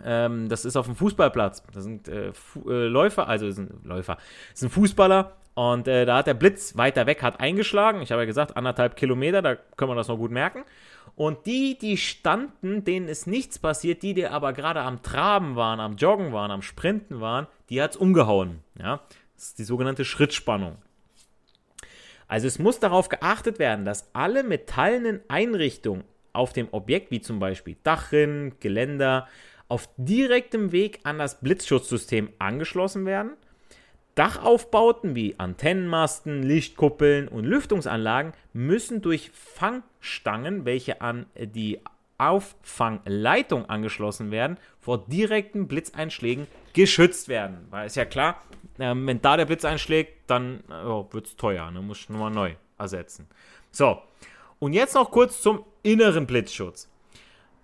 Ähm, 0.04 0.48
das 0.48 0.64
ist 0.64 0.76
auf 0.76 0.86
dem 0.86 0.96
Fußballplatz. 0.96 1.62
Das 1.72 1.84
sind 1.84 2.08
äh, 2.08 2.28
äh, 2.28 2.86
Läufer, 2.86 3.28
also 3.28 3.50
sind 3.50 3.84
Läufer, 3.84 4.16
das 4.50 4.60
sind 4.60 4.70
Fußballer 4.70 5.32
und 5.54 5.88
äh, 5.88 6.06
da 6.06 6.18
hat 6.18 6.28
der 6.28 6.34
Blitz 6.34 6.76
weiter 6.76 7.06
weg 7.06 7.22
hat 7.22 7.40
eingeschlagen. 7.40 8.00
Ich 8.00 8.12
habe 8.12 8.22
ja 8.22 8.26
gesagt, 8.26 8.56
anderthalb 8.56 8.96
Kilometer, 8.96 9.42
da 9.42 9.56
können 9.56 9.90
wir 9.90 9.96
das 9.96 10.08
noch 10.08 10.16
gut 10.16 10.30
merken. 10.30 10.64
Und 11.16 11.46
die, 11.46 11.76
die 11.76 11.96
standen, 11.96 12.84
denen 12.84 13.08
ist 13.08 13.26
nichts 13.26 13.58
passiert, 13.58 14.04
die, 14.04 14.14
die 14.14 14.28
aber 14.28 14.52
gerade 14.52 14.82
am 14.82 15.02
Traben 15.02 15.56
waren, 15.56 15.80
am 15.80 15.96
Joggen 15.96 16.32
waren, 16.32 16.52
am 16.52 16.62
Sprinten 16.62 17.20
waren, 17.20 17.48
die 17.70 17.82
hat 17.82 17.90
es 17.90 17.96
umgehauen. 17.96 18.60
Ja? 18.78 19.00
Das 19.34 19.46
ist 19.46 19.58
die 19.58 19.64
sogenannte 19.64 20.04
Schrittspannung. 20.04 20.76
Also 22.28 22.46
es 22.46 22.58
muss 22.58 22.78
darauf 22.78 23.08
geachtet 23.08 23.58
werden, 23.58 23.84
dass 23.84 24.10
alle 24.12 24.44
metallenen 24.44 25.20
Einrichtungen 25.28 26.04
auf 26.32 26.52
dem 26.52 26.68
Objekt, 26.70 27.10
wie 27.10 27.20
zum 27.20 27.40
Beispiel 27.40 27.76
Dachrinnen, 27.82 28.54
Geländer, 28.60 29.26
auf 29.66 29.88
direktem 29.96 30.72
Weg 30.72 31.00
an 31.02 31.18
das 31.18 31.40
Blitzschutzsystem 31.40 32.30
angeschlossen 32.38 33.06
werden. 33.06 33.32
Dachaufbauten 34.14 35.14
wie 35.14 35.38
Antennenmasten, 35.38 36.42
Lichtkuppeln 36.42 37.28
und 37.28 37.44
Lüftungsanlagen 37.44 38.32
müssen 38.52 39.00
durch 39.00 39.30
Fangstangen, 39.32 40.64
welche 40.64 41.00
an 41.00 41.26
die 41.36 41.80
Auffangleitung 42.18 43.66
angeschlossen 43.66 44.30
werden, 44.30 44.58
vor 44.80 45.06
direkten 45.06 45.68
Blitzeinschlägen 45.68 46.48
geschützt 46.78 47.26
werden. 47.26 47.66
Weil 47.70 47.88
ist 47.88 47.96
ja 47.96 48.04
klar, 48.04 48.40
ähm, 48.78 49.04
wenn 49.04 49.20
da 49.20 49.36
der 49.36 49.46
Blitz 49.46 49.64
einschlägt, 49.64 50.30
dann 50.30 50.62
oh, 50.70 51.08
wird 51.10 51.26
es 51.26 51.36
teuer, 51.36 51.72
ne? 51.72 51.82
muss 51.82 52.08
nochmal 52.08 52.30
neu 52.30 52.52
ersetzen. 52.78 53.26
So, 53.72 54.00
und 54.60 54.74
jetzt 54.74 54.94
noch 54.94 55.10
kurz 55.10 55.42
zum 55.42 55.64
inneren 55.82 56.28
Blitzschutz. 56.28 56.88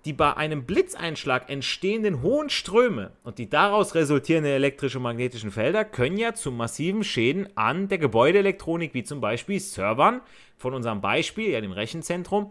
Die 0.05 0.13
bei 0.13 0.37
einem 0.37 0.67
Blitzeinschlag 0.67 1.49
entstehenden 1.49 2.23
hohen 2.23 2.51
Ströme 2.51 3.13
und 3.23 3.39
die 3.39 3.49
daraus 3.49 3.95
resultierenden 3.95 4.53
elektrischen 4.53 4.99
und 4.99 5.05
magnetischen 5.05 5.53
Felder 5.53 5.85
können 5.85 6.19
ja 6.19 6.35
zu 6.35 6.51
massiven 6.51 7.05
Schäden 7.05 7.49
an 7.57 7.87
der 7.87 7.99
Gebäudeelektronik, 7.99 8.95
wie 8.95 9.05
zum 9.05 9.21
Beispiel 9.21 9.61
Servern 9.61 10.23
von 10.59 10.75
unserem 10.75 11.01
Beispiel, 11.01 11.51
ja 11.51 11.61
dem 11.61 11.73
Rechenzentrum, 11.73 12.51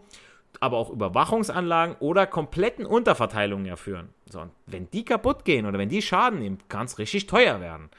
aber 0.62 0.78
auch 0.78 0.90
Überwachungsanlagen 0.90 1.96
oder 2.00 2.26
kompletten 2.26 2.86
Unterverteilungen 2.86 3.66
ja 3.66 3.76
führen. 3.76 4.10
So, 4.30 4.40
und 4.40 4.50
wenn 4.66 4.90
die 4.90 5.04
kaputt 5.04 5.44
gehen 5.44 5.66
oder 5.66 5.78
wenn 5.78 5.88
die 5.88 6.02
Schaden 6.02 6.38
nehmen, 6.38 6.58
kann 6.68 6.86
es 6.86 6.98
richtig 6.98 7.26
teuer 7.26 7.60
werden. 7.60 7.90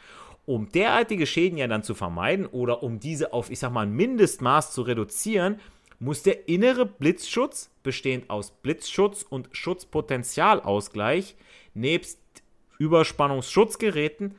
Um 0.46 0.72
derartige 0.72 1.26
Schäden 1.26 1.58
ja 1.58 1.68
dann 1.68 1.84
zu 1.84 1.96
vermeiden 1.96 2.46
oder 2.46 2.84
um 2.84 3.00
diese 3.00 3.34
auf, 3.34 3.50
ich 3.50 3.60
sag 3.60 3.72
mal, 3.72 3.82
ein 3.82 3.94
Mindestmaß 3.94 4.74
zu 4.74 4.84
reduzieren, 4.84 5.60
muss 6.00 6.24
der 6.24 6.48
innere 6.48 6.86
Blitzschutz, 6.86 7.72
bestehend 7.84 8.30
aus 8.30 8.52
Blitzschutz 8.52 9.24
und 9.24 9.50
Schutzpotentialausgleich, 9.54 11.36
nebst 11.74 12.20
Überspannungsschutzgeräten 12.78 14.36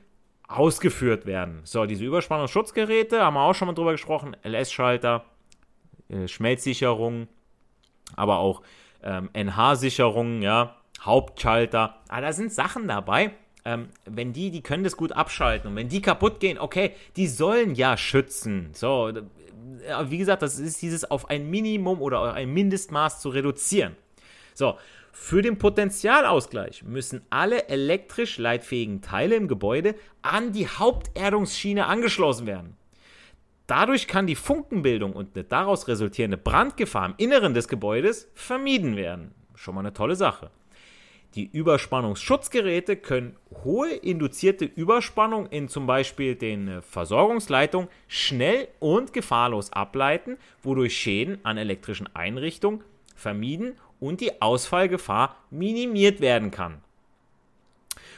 ausgeführt 0.49 1.27
werden. 1.27 1.61
So, 1.65 1.87
diese 1.87 2.05
Überspannungsschutzgeräte 2.05 3.21
haben 3.25 3.35
wir 3.35 3.43
auch 3.43 3.55
schon 3.55 3.67
mal 3.67 3.75
drüber 3.75 3.93
gesprochen. 3.93 4.37
LS-Schalter, 4.45 5.25
äh, 6.09 6.29
Schmelzsicherung, 6.29 7.29
aber 8.15 8.39
auch 8.39 8.63
ähm, 9.03 9.31
NH-Sicherungen, 9.33 10.43
ja, 10.43 10.77
Hauptschalter. 11.01 11.97
Ah, 12.09 12.21
da 12.21 12.33
sind 12.33 12.53
Sachen 12.53 12.89
dabei, 12.89 13.33
ähm, 13.65 13.89
wenn 14.05 14.33
die, 14.33 14.51
die 14.51 14.63
können 14.63 14.85
das 14.85 14.97
gut 14.97 15.13
abschalten 15.13 15.71
und 15.71 15.77
wenn 15.77 15.89
die 15.89 16.03
kaputt 16.03 16.41
gehen, 16.41 16.59
okay, 16.59 16.93
die 17.17 17.27
sollen 17.27 17.75
ja 17.75 17.97
schützen. 17.97 18.71
So, 18.73 19.13
wie 20.05 20.19
gesagt, 20.19 20.43
das 20.43 20.59
ist 20.59 20.83
dieses 20.83 21.11
auf 21.11 21.29
ein 21.31 21.51
Minimum 21.51 22.01
oder 22.01 22.35
ein 22.35 22.53
Mindestmaß 22.53 23.21
zu 23.21 23.29
reduzieren. 23.29 23.97
So, 24.55 24.77
für 25.13 25.43
den 25.43 25.59
Potentialausgleich 25.59 26.83
müssen 26.85 27.23
alle 27.31 27.69
elektrisch 27.69 28.39
leitfähigen 28.39 29.03
Teile 29.03 29.35
im 29.35 29.49
Gebäude 29.49 29.95
an 30.23 30.53
die 30.53 30.69
Haupterdungsschiene 30.69 31.87
angeschlossen 31.87 32.47
werden. 32.47 32.77
Dadurch 33.67 34.07
kann 34.07 34.27
die 34.27 34.37
Funkenbildung 34.37 35.13
und 35.13 35.35
eine 35.35 35.45
daraus 35.45 35.89
resultierende 35.89 36.37
Brandgefahr 36.37 37.07
im 37.07 37.15
Inneren 37.17 37.55
des 37.55 37.67
Gebäudes 37.67 38.31
vermieden 38.35 38.97
werden. 38.97 39.35
Schon 39.55 39.75
mal 39.75 39.81
eine 39.81 39.93
tolle 39.93 40.15
Sache. 40.15 40.51
Die 41.35 41.51
Überspannungsschutzgeräte 41.51 42.97
können 42.97 43.37
hohe 43.65 43.91
induzierte 43.91 44.65
Überspannung 44.65 45.47
in 45.47 45.69
zum 45.69 45.87
Beispiel 45.87 46.35
den 46.35 46.69
äh, 46.69 46.83
Versorgungsleitungen 46.83 47.89
schnell 48.09 48.69
und 48.79 49.13
gefahrlos 49.13 49.73
ableiten, 49.73 50.39
wodurch 50.63 50.97
Schäden 50.97 51.39
an 51.45 51.59
elektrischen 51.59 52.09
Einrichtungen 52.15 52.83
vermieden 53.15 53.75
und 54.01 54.21
die 54.21 54.41
Ausfallgefahr 54.41 55.37
minimiert 55.51 56.21
werden 56.21 56.51
kann. 56.51 56.81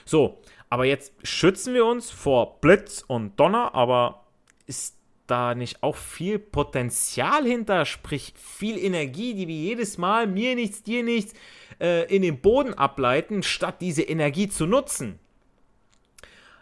So, 0.04 0.38
aber 0.70 0.84
jetzt 0.84 1.12
schützen 1.22 1.74
wir 1.74 1.86
uns 1.86 2.10
vor 2.10 2.60
Blitz 2.60 3.04
und 3.06 3.38
Donner, 3.40 3.74
aber 3.74 4.24
ist 4.66 4.97
da 5.30 5.54
nicht 5.54 5.82
auch 5.82 5.96
viel 5.96 6.38
Potenzial 6.38 7.44
hinter, 7.44 7.84
sprich 7.84 8.34
viel 8.36 8.78
Energie, 8.78 9.34
die 9.34 9.48
wir 9.48 9.54
jedes 9.54 9.98
Mal 9.98 10.26
mir 10.26 10.54
nichts, 10.54 10.82
dir 10.82 11.02
nichts 11.02 11.34
äh, 11.80 12.04
in 12.14 12.22
den 12.22 12.40
Boden 12.40 12.74
ableiten, 12.74 13.42
statt 13.42 13.76
diese 13.80 14.02
Energie 14.02 14.48
zu 14.48 14.66
nutzen? 14.66 15.18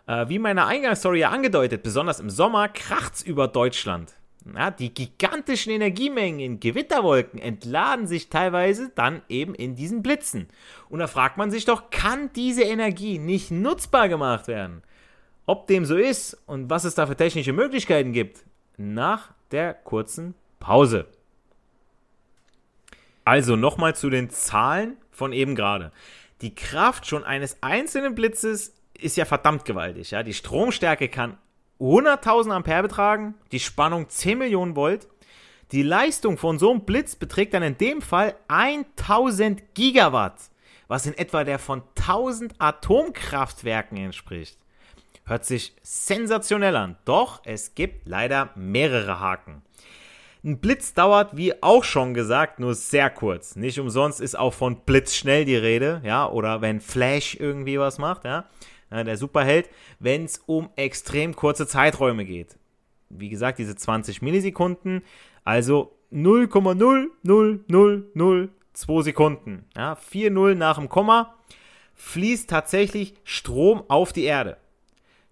Äh, 0.07 0.29
wie 0.29 0.39
meine 0.39 0.67
Eingangsstory 0.67 1.21
ja 1.21 1.31
angedeutet, 1.31 1.83
besonders 1.83 2.21
im 2.21 2.31
Sommer 2.31 2.69
kracht's 2.69 3.23
über 3.23 3.49
Deutschland. 3.49 4.15
Ja, 4.55 4.71
die 4.71 4.95
gigantischen 4.95 5.73
Energiemengen 5.73 6.39
in 6.39 6.61
Gewitterwolken 6.61 7.41
entladen 7.41 8.07
sich 8.07 8.29
teilweise 8.29 8.93
dann 8.95 9.23
eben 9.29 9.55
in 9.55 9.75
diesen 9.75 10.03
Blitzen. 10.03 10.47
Und 10.89 11.01
da 11.01 11.09
fragt 11.09 11.37
man 11.37 11.51
sich 11.51 11.65
doch, 11.65 11.91
kann 11.91 12.31
diese 12.35 12.63
Energie 12.63 13.19
nicht 13.19 13.51
nutzbar 13.51 14.09
gemacht 14.09 14.47
werden? 14.47 14.83
Ob 15.47 15.67
dem 15.67 15.85
so 15.85 15.97
ist 15.97 16.41
und 16.47 16.71
was 16.71 16.85
es 16.85 16.95
da 16.95 17.07
für 17.07 17.17
technische 17.17 17.53
Möglichkeiten 17.53 18.13
gibt, 18.13 18.45
nach 18.77 19.33
der 19.51 19.75
kurzen 19.75 20.35
Pause. 20.61 21.07
Also 23.25 23.57
nochmal 23.57 23.97
zu 23.97 24.11
den 24.11 24.31
Zahlen 24.31 24.97
von 25.11 25.33
eben 25.33 25.55
gerade. 25.55 25.93
Die 26.43 26.55
Kraft 26.55 27.07
schon 27.07 27.25
eines 27.25 27.63
einzelnen 27.63 28.15
Blitzes 28.15 28.75
ist 28.99 29.17
ja 29.17 29.25
verdammt 29.25 29.65
gewaltig. 29.65 30.11
Ja? 30.11 30.23
Die 30.23 30.35
Stromstärke 30.35 31.09
kann 31.09 31.39
100.000 31.81 32.51
Ampere 32.51 32.83
betragen, 32.83 33.35
die 33.53 33.61
Spannung 33.61 34.09
10 34.09 34.39
Millionen 34.39 34.77
Volt. 34.77 35.09
Die 35.73 35.83
Leistung 35.83 36.39
von 36.39 36.59
so 36.59 36.71
einem 36.71 36.83
Blitz 36.83 37.17
beträgt 37.17 37.53
dann 37.55 37.63
in 37.63 37.77
dem 37.77 38.01
Fall 38.01 38.37
1000 38.49 39.75
Gigawatt, 39.75 40.51
was 40.87 41.07
in 41.07 41.19
etwa 41.19 41.43
der 41.43 41.59
von 41.59 41.83
1000 41.97 42.55
Atomkraftwerken 42.59 43.99
entspricht. 43.99 44.57
Hört 45.27 45.45
sich 45.45 45.75
sensationell 45.83 46.77
an, 46.77 46.97
doch 47.05 47.41
es 47.45 47.75
gibt 47.75 48.09
leider 48.09 48.51
mehrere 48.55 49.21
Haken. 49.21 49.63
Ein 50.45 50.59
Blitz 50.59 50.95
dauert, 50.95 51.37
wie 51.37 51.61
auch 51.63 51.83
schon 51.83 52.15
gesagt, 52.15 52.61
nur 52.61 52.75
sehr 52.75 53.11
kurz. 53.11 53.57
Nicht 53.57 53.81
umsonst 53.81 54.21
ist 54.21 54.39
auch 54.39 54.55
von 54.55 54.85
blitzschnell 54.85 55.45
die 55.45 55.57
Rede, 55.57 56.01
ja, 56.05 56.29
oder 56.29 56.61
wenn 56.61 56.81
Flash 56.81 57.35
irgendwie 57.35 57.81
was 57.81 57.99
macht, 57.99 58.25
ja 58.25 58.45
der 58.91 59.17
Superheld, 59.17 59.71
wenn 59.99 60.25
es 60.25 60.39
um 60.47 60.71
extrem 60.77 61.35
kurze 61.35 61.67
Zeiträume 61.67 62.25
geht. 62.25 62.57
Wie 63.09 63.29
gesagt, 63.29 63.59
diese 63.59 63.75
20 63.77 64.23
Millisekunden, 64.23 65.03
also 65.45 65.99
0,00002 66.13 69.03
Sekunden. 69.03 69.65
Ja, 69.77 69.95
4-0 69.95 70.55
nach 70.55 70.79
dem 70.79 70.89
Komma 70.89 71.35
fließt 71.95 72.49
tatsächlich 72.49 73.15
Strom 73.25 73.83
auf 73.89 74.13
die 74.13 74.23
Erde. 74.25 74.59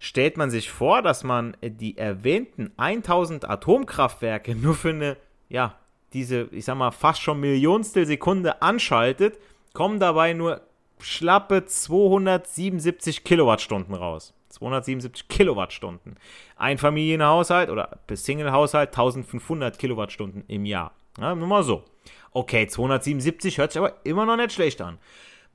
Stellt 0.05 0.37
man 0.37 0.51
sich 0.51 0.69
vor, 0.69 1.01
dass 1.01 1.23
man 1.23 1.57
die 1.63 1.97
erwähnten 1.97 2.71
1000 2.77 3.49
Atomkraftwerke 3.49 4.53
nur 4.55 4.75
für 4.75 4.89
eine, 4.89 5.17
ja, 5.49 5.79
diese, 6.13 6.47
ich 6.51 6.65
sag 6.65 6.77
mal, 6.77 6.91
fast 6.91 7.23
schon 7.23 7.39
Millionstel 7.39 8.05
Sekunde 8.05 8.61
anschaltet, 8.61 9.39
kommen 9.73 9.99
dabei 9.99 10.33
nur 10.33 10.61
schlappe 10.99 11.65
277 11.65 13.23
Kilowattstunden 13.23 13.95
raus. 13.95 14.35
277 14.49 15.27
Kilowattstunden. 15.27 16.17
Ein 16.55 16.77
Familienhaushalt 16.77 17.71
oder 17.71 17.97
Single-Haushalt 18.07 18.89
1500 18.89 19.79
Kilowattstunden 19.79 20.43
im 20.47 20.65
Jahr. 20.65 20.93
Ja, 21.19 21.33
nur 21.33 21.47
mal 21.47 21.63
so. 21.63 21.83
Okay, 22.29 22.67
277 22.67 23.57
hört 23.57 23.71
sich 23.71 23.79
aber 23.79 23.95
immer 24.03 24.27
noch 24.27 24.37
nicht 24.37 24.51
schlecht 24.51 24.81
an. 24.81 24.99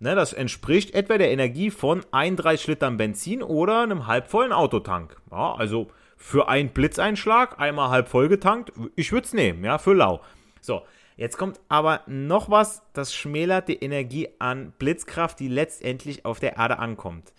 Ne, 0.03 0.15
das 0.15 0.33
entspricht 0.33 0.95
etwa 0.95 1.19
der 1.19 1.31
Energie 1.31 1.71
von 1.71 2.03
31 2.11 2.69
Litern 2.69 2.97
Benzin 2.97 3.43
oder 3.43 3.83
einem 3.83 4.07
halbvollen 4.07 4.53
Autotank. 4.53 5.21
Ja, 5.31 5.55
also 5.55 5.89
für 6.17 6.49
einen 6.49 6.71
Blitzeinschlag 6.71 7.61
einmal 7.61 7.91
halb 7.91 8.09
voll 8.09 8.29
getankt, 8.29 8.73
ich 8.97 9.13
würde 9.13 9.27
es 9.27 9.35
nehmen, 9.35 9.63
ja, 9.63 9.79
für 9.79 9.93
lau. 9.93 10.21
So, 10.61 10.83
Jetzt 11.21 11.37
kommt 11.37 11.61
aber 11.69 12.01
noch 12.07 12.49
was, 12.49 12.81
das 12.95 13.15
schmälert 13.15 13.69
die 13.69 13.77
Energie 13.77 14.31
an 14.39 14.73
Blitzkraft, 14.79 15.39
die 15.39 15.49
letztendlich 15.49 16.25
auf 16.25 16.41
der 16.41 16.57
Erde 16.57 16.79
ankommt. 16.79 17.35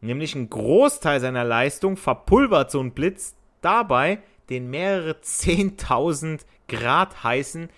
Nämlich 0.00 0.34
ein 0.34 0.50
Großteil 0.50 1.20
seiner 1.20 1.44
Leistung 1.44 1.96
verpulvert 1.96 2.72
so 2.72 2.80
ein 2.80 2.90
Blitz 2.90 3.36
dabei, 3.60 4.18
den 4.48 4.68
mehrere 4.68 5.12
10.000 5.22 6.40
Grad 6.66 7.22
heißen, 7.22 7.68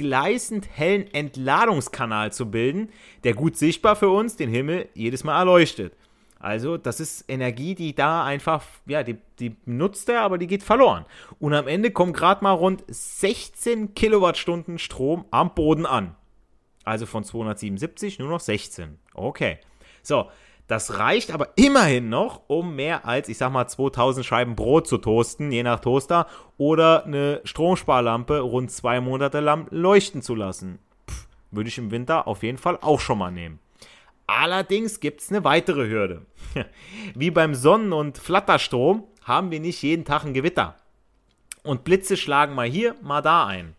gleißend 0.00 0.66
hellen 0.72 1.12
Entladungskanal 1.12 2.32
zu 2.32 2.50
bilden, 2.50 2.88
der 3.22 3.34
gut 3.34 3.58
sichtbar 3.58 3.96
für 3.96 4.08
uns 4.08 4.36
den 4.36 4.48
Himmel 4.48 4.88
jedes 4.94 5.24
Mal 5.24 5.38
erleuchtet. 5.38 5.92
Also, 6.38 6.78
das 6.78 7.00
ist 7.00 7.26
Energie, 7.28 7.74
die 7.74 7.94
da 7.94 8.24
einfach, 8.24 8.64
ja, 8.86 9.02
die, 9.02 9.18
die 9.38 9.56
nutzt 9.66 10.08
er, 10.08 10.22
aber 10.22 10.38
die 10.38 10.46
geht 10.46 10.62
verloren. 10.62 11.04
Und 11.38 11.52
am 11.52 11.68
Ende 11.68 11.90
kommen 11.90 12.14
gerade 12.14 12.42
mal 12.42 12.52
rund 12.52 12.82
16 12.88 13.94
Kilowattstunden 13.94 14.78
Strom 14.78 15.26
am 15.30 15.54
Boden 15.54 15.84
an. 15.84 16.16
Also 16.84 17.04
von 17.04 17.24
277 17.24 18.18
nur 18.18 18.30
noch 18.30 18.40
16. 18.40 18.98
Okay. 19.12 19.58
So, 20.02 20.30
das 20.70 21.00
reicht 21.00 21.32
aber 21.32 21.48
immerhin 21.56 22.10
noch, 22.10 22.42
um 22.46 22.76
mehr 22.76 23.04
als, 23.04 23.28
ich 23.28 23.38
sag 23.38 23.50
mal, 23.50 23.66
2000 23.66 24.24
Scheiben 24.24 24.54
Brot 24.54 24.86
zu 24.86 24.98
toasten, 24.98 25.50
je 25.50 25.64
nach 25.64 25.80
Toaster, 25.80 26.28
oder 26.58 27.04
eine 27.04 27.40
Stromsparlampe 27.42 28.38
rund 28.38 28.70
zwei 28.70 29.00
Monate 29.00 29.40
lang 29.40 29.66
leuchten 29.70 30.22
zu 30.22 30.36
lassen. 30.36 30.78
Pff, 31.10 31.26
würde 31.50 31.68
ich 31.68 31.78
im 31.78 31.90
Winter 31.90 32.28
auf 32.28 32.44
jeden 32.44 32.56
Fall 32.56 32.78
auch 32.82 33.00
schon 33.00 33.18
mal 33.18 33.32
nehmen. 33.32 33.58
Allerdings 34.28 35.00
gibt 35.00 35.22
es 35.22 35.30
eine 35.30 35.42
weitere 35.42 35.88
Hürde. 35.88 36.24
Wie 37.16 37.32
beim 37.32 37.56
Sonnen- 37.56 37.92
und 37.92 38.18
Flatterstrom 38.18 39.02
haben 39.24 39.50
wir 39.50 39.58
nicht 39.58 39.82
jeden 39.82 40.04
Tag 40.04 40.24
ein 40.24 40.34
Gewitter. 40.34 40.76
Und 41.64 41.82
Blitze 41.82 42.16
schlagen 42.16 42.54
mal 42.54 42.68
hier, 42.68 42.94
mal 43.02 43.22
da 43.22 43.44
ein. 43.44 43.74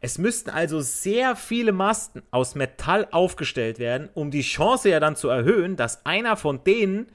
Es 0.00 0.16
müssten 0.16 0.50
also 0.50 0.80
sehr 0.80 1.36
viele 1.36 1.72
Masten 1.72 2.22
aus 2.30 2.54
Metall 2.54 3.06
aufgestellt 3.10 3.78
werden, 3.78 4.08
um 4.14 4.30
die 4.30 4.40
Chance 4.40 4.88
ja 4.88 4.98
dann 4.98 5.14
zu 5.14 5.28
erhöhen, 5.28 5.76
dass 5.76 6.06
einer 6.06 6.36
von 6.36 6.64
denen 6.64 7.06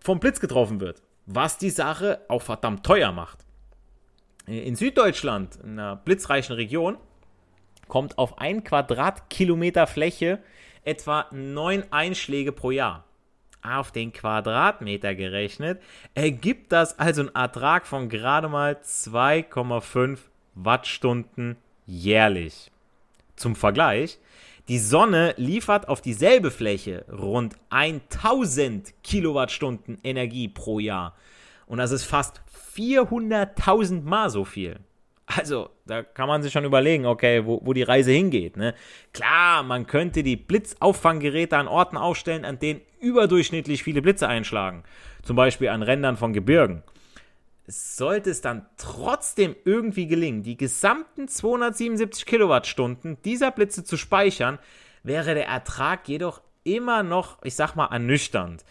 vom 0.00 0.20
Blitz 0.20 0.40
getroffen 0.40 0.80
wird. 0.80 1.02
Was 1.26 1.56
die 1.56 1.70
Sache 1.70 2.20
auch 2.28 2.42
verdammt 2.42 2.84
teuer 2.84 3.12
macht. 3.12 3.38
In 4.46 4.76
Süddeutschland, 4.76 5.56
in 5.62 5.78
einer 5.78 5.96
blitzreichen 5.96 6.56
Region, 6.56 6.98
kommt 7.88 8.18
auf 8.18 8.38
ein 8.38 8.64
Quadratkilometer 8.64 9.86
Fläche 9.86 10.40
etwa 10.84 11.26
neun 11.30 11.84
Einschläge 11.90 12.52
pro 12.52 12.70
Jahr. 12.70 13.04
Auf 13.62 13.92
den 13.92 14.12
Quadratmeter 14.12 15.14
gerechnet 15.14 15.82
ergibt 16.14 16.72
das 16.72 16.98
also 16.98 17.22
einen 17.22 17.34
Ertrag 17.34 17.86
von 17.86 18.08
gerade 18.08 18.48
mal 18.48 18.78
2,5 18.82 20.18
Wattstunden 20.54 21.56
jährlich. 21.90 22.70
Zum 23.36 23.56
Vergleich, 23.56 24.18
die 24.68 24.78
Sonne 24.78 25.34
liefert 25.36 25.88
auf 25.88 26.00
dieselbe 26.00 26.50
Fläche 26.50 27.04
rund 27.10 27.56
1000 27.70 28.94
Kilowattstunden 29.02 29.98
Energie 30.04 30.48
pro 30.48 30.78
Jahr. 30.78 31.16
Und 31.66 31.78
das 31.78 31.90
ist 31.90 32.04
fast 32.04 32.40
400.000 32.76 34.02
Mal 34.02 34.30
so 34.30 34.44
viel. 34.44 34.78
Also, 35.26 35.70
da 35.86 36.02
kann 36.02 36.26
man 36.26 36.42
sich 36.42 36.52
schon 36.52 36.64
überlegen, 36.64 37.06
okay, 37.06 37.46
wo, 37.46 37.60
wo 37.64 37.72
die 37.72 37.84
Reise 37.84 38.10
hingeht. 38.10 38.56
Ne? 38.56 38.74
Klar, 39.12 39.62
man 39.62 39.86
könnte 39.86 40.24
die 40.24 40.36
Blitzauffanggeräte 40.36 41.56
an 41.56 41.68
Orten 41.68 41.96
aufstellen, 41.96 42.44
an 42.44 42.58
denen 42.58 42.80
überdurchschnittlich 43.00 43.84
viele 43.84 44.02
Blitze 44.02 44.26
einschlagen. 44.26 44.82
Zum 45.22 45.36
Beispiel 45.36 45.68
an 45.68 45.82
Rändern 45.82 46.16
von 46.16 46.32
Gebirgen. 46.32 46.82
Sollte 47.70 48.30
es 48.30 48.40
dann 48.40 48.66
trotzdem 48.76 49.54
irgendwie 49.64 50.06
gelingen, 50.06 50.42
die 50.42 50.56
gesamten 50.56 51.28
277 51.28 52.26
Kilowattstunden 52.26 53.22
dieser 53.22 53.50
Blitze 53.50 53.84
zu 53.84 53.96
speichern, 53.96 54.58
wäre 55.02 55.34
der 55.34 55.46
Ertrag 55.46 56.08
jedoch 56.08 56.42
immer 56.64 57.02
noch, 57.02 57.38
ich 57.42 57.54
sag 57.54 57.76
mal, 57.76 57.86
ernüchternd 57.86 58.64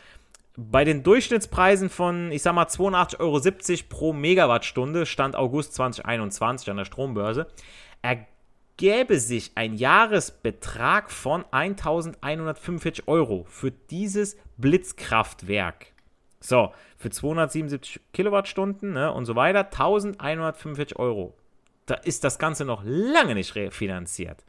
bei 0.60 0.84
den 0.84 1.04
Durchschnittspreisen 1.04 1.90
von, 1.90 2.32
ich 2.32 2.42
sag 2.42 2.54
mal, 2.54 2.66
82,70 2.66 3.20
Euro 3.20 3.84
pro 3.88 4.14
Megawattstunde, 4.14 5.06
Stand 5.06 5.36
August 5.36 5.74
2021 5.76 6.70
an 6.70 6.78
der 6.78 6.86
Strombörse, 6.86 7.48
ergäbe 8.02 9.20
sich 9.20 9.52
ein 9.56 9.76
Jahresbetrag 9.76 11.12
von 11.12 11.46
1145 11.52 13.08
Euro 13.08 13.46
für 13.48 13.72
dieses 13.72 14.38
Blitzkraftwerk. 14.58 15.94
So, 16.40 16.72
für 16.98 17.10
277 17.10 18.02
Kilowattstunden 18.14 18.94
ne, 18.94 19.12
und 19.12 19.26
so 19.26 19.36
weiter, 19.36 19.66
1145 19.66 20.98
Euro. 20.98 21.36
Da 21.86 21.96
ist 21.96 22.24
das 22.24 22.40
Ganze 22.40 22.66
noch 22.66 22.84
lange 22.86 23.36
nicht 23.36 23.56
refinanziert. 23.56 24.46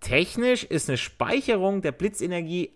Technisch 0.00 0.64
ist 0.64 0.88
eine 0.88 0.98
Speicherung 0.98 1.80
der 1.80 1.92
Blitzenergie 1.92 2.72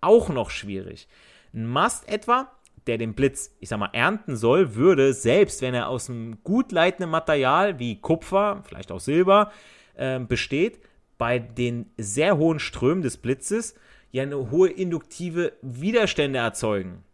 auch 0.00 0.28
noch 0.30 0.50
schwierig. 0.50 1.06
Ein 1.52 1.66
Mast 1.66 2.08
etwa, 2.08 2.50
der 2.86 2.98
den 2.98 3.14
Blitz, 3.14 3.54
ich 3.60 3.68
sag 3.68 3.78
mal, 3.78 3.90
ernten 3.92 4.36
soll, 4.36 4.74
würde, 4.74 5.12
selbst 5.12 5.62
wenn 5.62 5.74
er 5.74 5.88
aus 5.88 6.08
einem 6.08 6.42
gut 6.42 6.72
leitenden 6.72 7.10
Material 7.10 7.78
wie 7.78 8.00
Kupfer, 8.00 8.62
vielleicht 8.66 8.90
auch 8.90 9.00
Silber, 9.00 9.52
äh, 9.94 10.18
besteht, 10.18 10.80
bei 11.18 11.38
den 11.38 11.90
sehr 11.96 12.36
hohen 12.36 12.58
Strömen 12.58 13.02
des 13.02 13.16
Blitzes 13.16 13.74
ja 14.10 14.22
eine 14.22 14.50
hohe 14.50 14.68
induktive 14.68 15.52
Widerstände 15.62 16.38
erzeugen. 16.38 17.04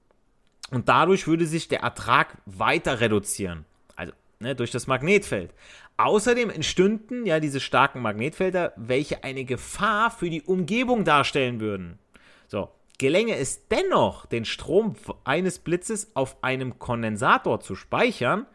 Und 0.71 0.89
dadurch 0.89 1.27
würde 1.27 1.47
sich 1.47 1.69
der 1.69 1.81
Ertrag 1.81 2.37
weiter 2.47 3.01
reduzieren. 3.01 3.65
Also 3.97 4.13
ne, 4.41 4.55
durch 4.55 4.71
das 4.71 4.87
Magnetfeld. 4.87 5.53
Außerdem 5.97 6.51
entstünden 6.51 7.27
ja 7.27 7.41
diese 7.41 7.61
starken 7.61 8.03
Magnetfelder, 8.03 8.73
welche 8.77 9.25
eine 9.25 9.45
Gefahr 9.45 10.11
für 10.11 10.31
die 10.31 10.43
Umgebung 10.43 11.05
darstellen 11.05 11.61
würden. 11.61 11.99
So, 12.47 12.69
gelänge 12.99 13.37
es 13.37 13.67
dennoch, 13.69 14.27
den 14.27 14.45
Strom 14.45 14.95
eines 15.25 15.59
Blitzes 15.59 16.13
auf 16.15 16.43
einem 16.43 16.79
Kondensator 16.79 17.61
zu 17.61 17.75
speichern, 17.75 18.47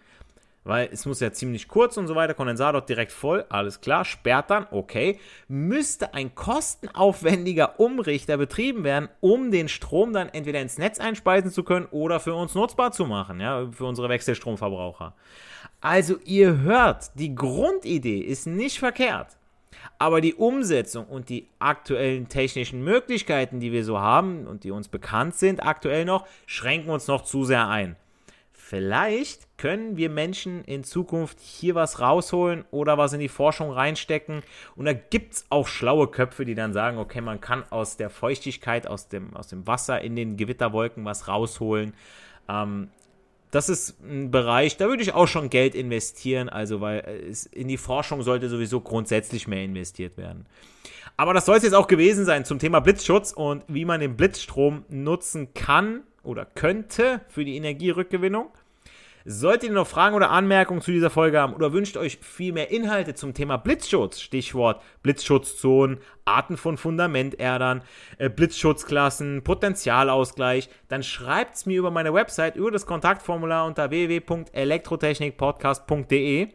weil 0.64 0.90
es 0.92 1.06
muss 1.06 1.20
ja 1.20 1.32
ziemlich 1.32 1.68
kurz 1.68 1.98
und 1.98 2.08
so 2.08 2.16
weiter, 2.16 2.34
Kondensator 2.34 2.82
direkt 2.82 3.12
voll, 3.12 3.46
alles 3.50 3.82
klar, 3.82 4.06
sperrt 4.06 4.50
dann, 4.50 4.68
okay, 4.72 5.20
müsste 5.48 6.14
ein 6.14 6.36
kostenaufwendiger 6.36 7.80
Umrichter 7.80 8.38
betrieben 8.38 8.84
werden, 8.84 9.10
um 9.20 9.52
den 9.52 9.68
Strom 9.68 10.14
dann 10.14 10.30
entweder 10.30 10.62
ins 10.62 10.78
Netz 10.78 11.00
einspeisen 11.00 11.52
zu 11.52 11.64
können 11.64 11.88
oder 11.92 12.20
für 12.20 12.34
uns 12.34 12.56
nutzbar 12.56 12.92
zu 12.92 13.06
machen, 13.06 13.40
ja, 13.40 13.70
für 13.72 13.86
unsere 13.86 14.10
Wechselstromverbraucher. 14.10 15.14
Also 15.82 16.18
ihr 16.24 16.62
hört, 16.62 17.12
die 17.16 17.36
Grundidee 17.36 18.20
ist 18.20 18.48
nicht 18.48 18.80
verkehrt. 18.80 19.38
Aber 20.00 20.22
die 20.22 20.34
Umsetzung 20.34 21.06
und 21.06 21.30
die 21.30 21.48
aktuellen 21.60 22.30
technischen 22.30 22.84
Möglichkeiten, 22.84 23.60
die 23.60 23.72
wir 23.72 23.84
so 23.84 24.00
haben 24.00 24.48
und 24.48 24.64
die 24.64 24.72
uns 24.72 24.88
bekannt 24.88 25.36
sind 25.36 25.66
aktuell 25.66 26.06
noch, 26.06 26.26
schränken 26.46 26.90
uns 26.90 27.08
noch 27.08 27.24
zu 27.24 27.44
sehr 27.44 27.68
ein. 27.68 27.98
Vielleicht 28.74 29.60
können 29.60 29.98
wir 29.98 30.10
Menschen 30.10 30.64
in 30.64 30.84
Zukunft 30.84 31.40
hier 31.40 31.76
was 31.76 32.00
rausholen 32.00 32.66
oder 32.72 32.98
was 32.98 33.14
in 33.14 33.20
die 33.20 33.30
Forschung 33.30 33.70
reinstecken. 33.70 34.42
Und 34.76 34.86
da 34.86 34.94
gibt 34.94 35.36
es 35.36 35.46
auch 35.52 35.68
schlaue 35.68 36.08
Köpfe, 36.08 36.44
die 36.44 36.56
dann 36.56 36.74
sagen, 36.74 36.98
okay, 36.98 37.22
man 37.22 37.40
kann 37.40 37.66
aus 37.70 37.98
der 37.98 38.10
Feuchtigkeit, 38.10 38.88
aus 38.88 39.10
dem, 39.10 39.36
aus 39.36 39.48
dem 39.48 39.68
Wasser 39.68 40.02
in 40.02 40.16
den 40.16 40.38
Gewitterwolken 40.38 41.06
was 41.06 41.28
rausholen. 41.28 41.94
Ähm, 42.50 42.90
das 43.52 43.70
ist 43.70 44.02
ein 44.02 44.32
Bereich, 44.32 44.76
da 44.76 44.88
würde 44.88 45.04
ich 45.04 45.14
auch 45.14 45.28
schon 45.28 45.52
Geld 45.52 45.76
investieren, 45.76 46.50
also 46.50 46.82
weil 46.82 47.32
in 47.52 47.68
die 47.68 47.78
Forschung 47.78 48.24
sollte 48.24 48.50
sowieso 48.50 48.82
grundsätzlich 48.82 49.48
mehr 49.48 49.64
investiert 49.64 50.18
werden. 50.18 50.48
Aber 51.16 51.36
das 51.36 51.46
soll 51.46 51.58
es 51.58 51.64
jetzt 51.64 51.76
auch 51.76 51.86
gewesen 51.86 52.26
sein 52.26 52.44
zum 52.44 52.58
Thema 52.58 52.80
Blitzschutz 52.80 53.34
und 53.34 53.66
wie 53.68 53.86
man 53.86 54.00
den 54.00 54.18
Blitzstrom 54.18 54.84
nutzen 54.90 55.54
kann 55.54 56.02
oder 56.24 56.46
könnte 56.46 57.22
für 57.28 57.46
die 57.46 57.56
Energierückgewinnung. 57.56 58.48
Solltet 59.26 59.70
ihr 59.70 59.76
noch 59.76 59.88
Fragen 59.88 60.16
oder 60.16 60.32
Anmerkungen 60.32 60.82
zu 60.82 60.92
dieser 60.92 61.10
Folge 61.10 61.40
haben 61.40 61.54
oder 61.54 61.72
wünscht 61.72 61.96
euch 61.96 62.18
viel 62.18 62.52
mehr 62.52 62.72
Inhalte 62.72 63.16
zum 63.16 63.34
Thema 63.34 63.56
Blitzschutz, 63.56 64.20
Stichwort 64.20 64.82
Blitzschutzzonen, 65.02 66.00
Arten 66.26 66.58
von 66.58 66.76
Fundamenterdern, 66.76 67.84
äh, 68.18 68.30
Blitzschutzklassen, 68.30 69.42
Potentialausgleich, 69.44 70.68
dann 70.90 71.04
schreibt 71.04 71.56
es 71.56 71.66
mir 71.66 71.80
über 71.80 71.92
meine 71.92 72.14
Website, 72.14 72.58
über 72.58 72.72
das 72.72 72.86
Kontaktformular 72.86 73.66
unter 73.66 73.92
www.elektrotechnikpodcast.de. 73.92 76.50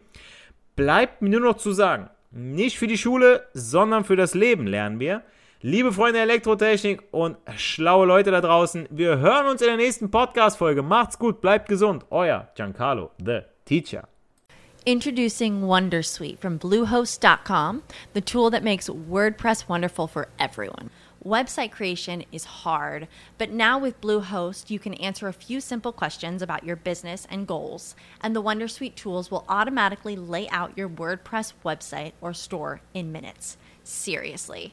Bleibt 0.77 1.23
mir 1.23 1.31
nur 1.31 1.41
noch 1.41 1.57
zu 1.57 1.73
sagen, 1.73 2.11
nicht 2.31 2.79
für 2.79 2.87
die 2.87 2.99
Schule, 2.99 3.47
sondern 3.55 4.05
für 4.05 4.17
das 4.17 4.35
Leben 4.35 4.67
lernen 4.67 5.01
wir. 5.01 5.23
Liebe 5.61 5.93
Freunde 5.93 6.21
Elektrotechnik 6.21 7.03
und 7.11 7.37
schlaue 7.57 8.07
Leute 8.07 8.31
da 8.31 8.41
draußen, 8.41 8.87
wir 8.93 9.19
hören 9.19 9.49
uns 9.49 9.61
in 9.61 9.67
der 9.67 9.77
nächsten 9.77 10.09
Podcast-Folge. 10.09 10.83
Macht's 10.83 11.19
gut, 11.19 11.41
bleibt 11.41 11.69
gesund. 11.69 12.05
Euer 12.11 12.47
Giancarlo, 12.55 13.11
the 13.19 13.41
Teacher. 13.65 14.07
Introducing 14.85 15.63
Wondersuite 15.63 16.39
from 16.39 16.61
Bluehost.com, 16.61 17.83
the 18.15 18.21
tool 18.21 18.51
that 18.53 18.63
makes 18.63 18.89
WordPress 18.89 19.69
wonderful 19.69 20.07
for 20.07 20.29
everyone. 20.39 20.91
Website 21.25 21.73
creation 21.73 22.25
is 22.31 22.63
hard, 22.63 23.09
but 23.37 23.51
now 23.51 23.81
with 23.81 24.01
Bluehost, 24.01 24.71
you 24.71 24.79
can 24.79 24.95
answer 24.95 25.27
a 25.27 25.33
few 25.33 25.61
simple 25.61 25.91
questions 25.91 26.41
about 26.41 26.63
your 26.63 26.77
business 26.77 27.27
and 27.29 27.49
goals, 27.49 27.97
and 28.21 28.37
the 28.37 28.43
Wondersuite 28.43 28.95
tools 28.95 29.29
will 29.29 29.45
automatically 29.49 30.15
lay 30.15 30.49
out 30.51 30.79
your 30.79 30.89
WordPress 30.89 31.55
website 31.65 32.13
or 32.21 32.33
store 32.33 32.81
in 32.95 33.11
minutes. 33.11 33.57
Seriously. 33.83 34.73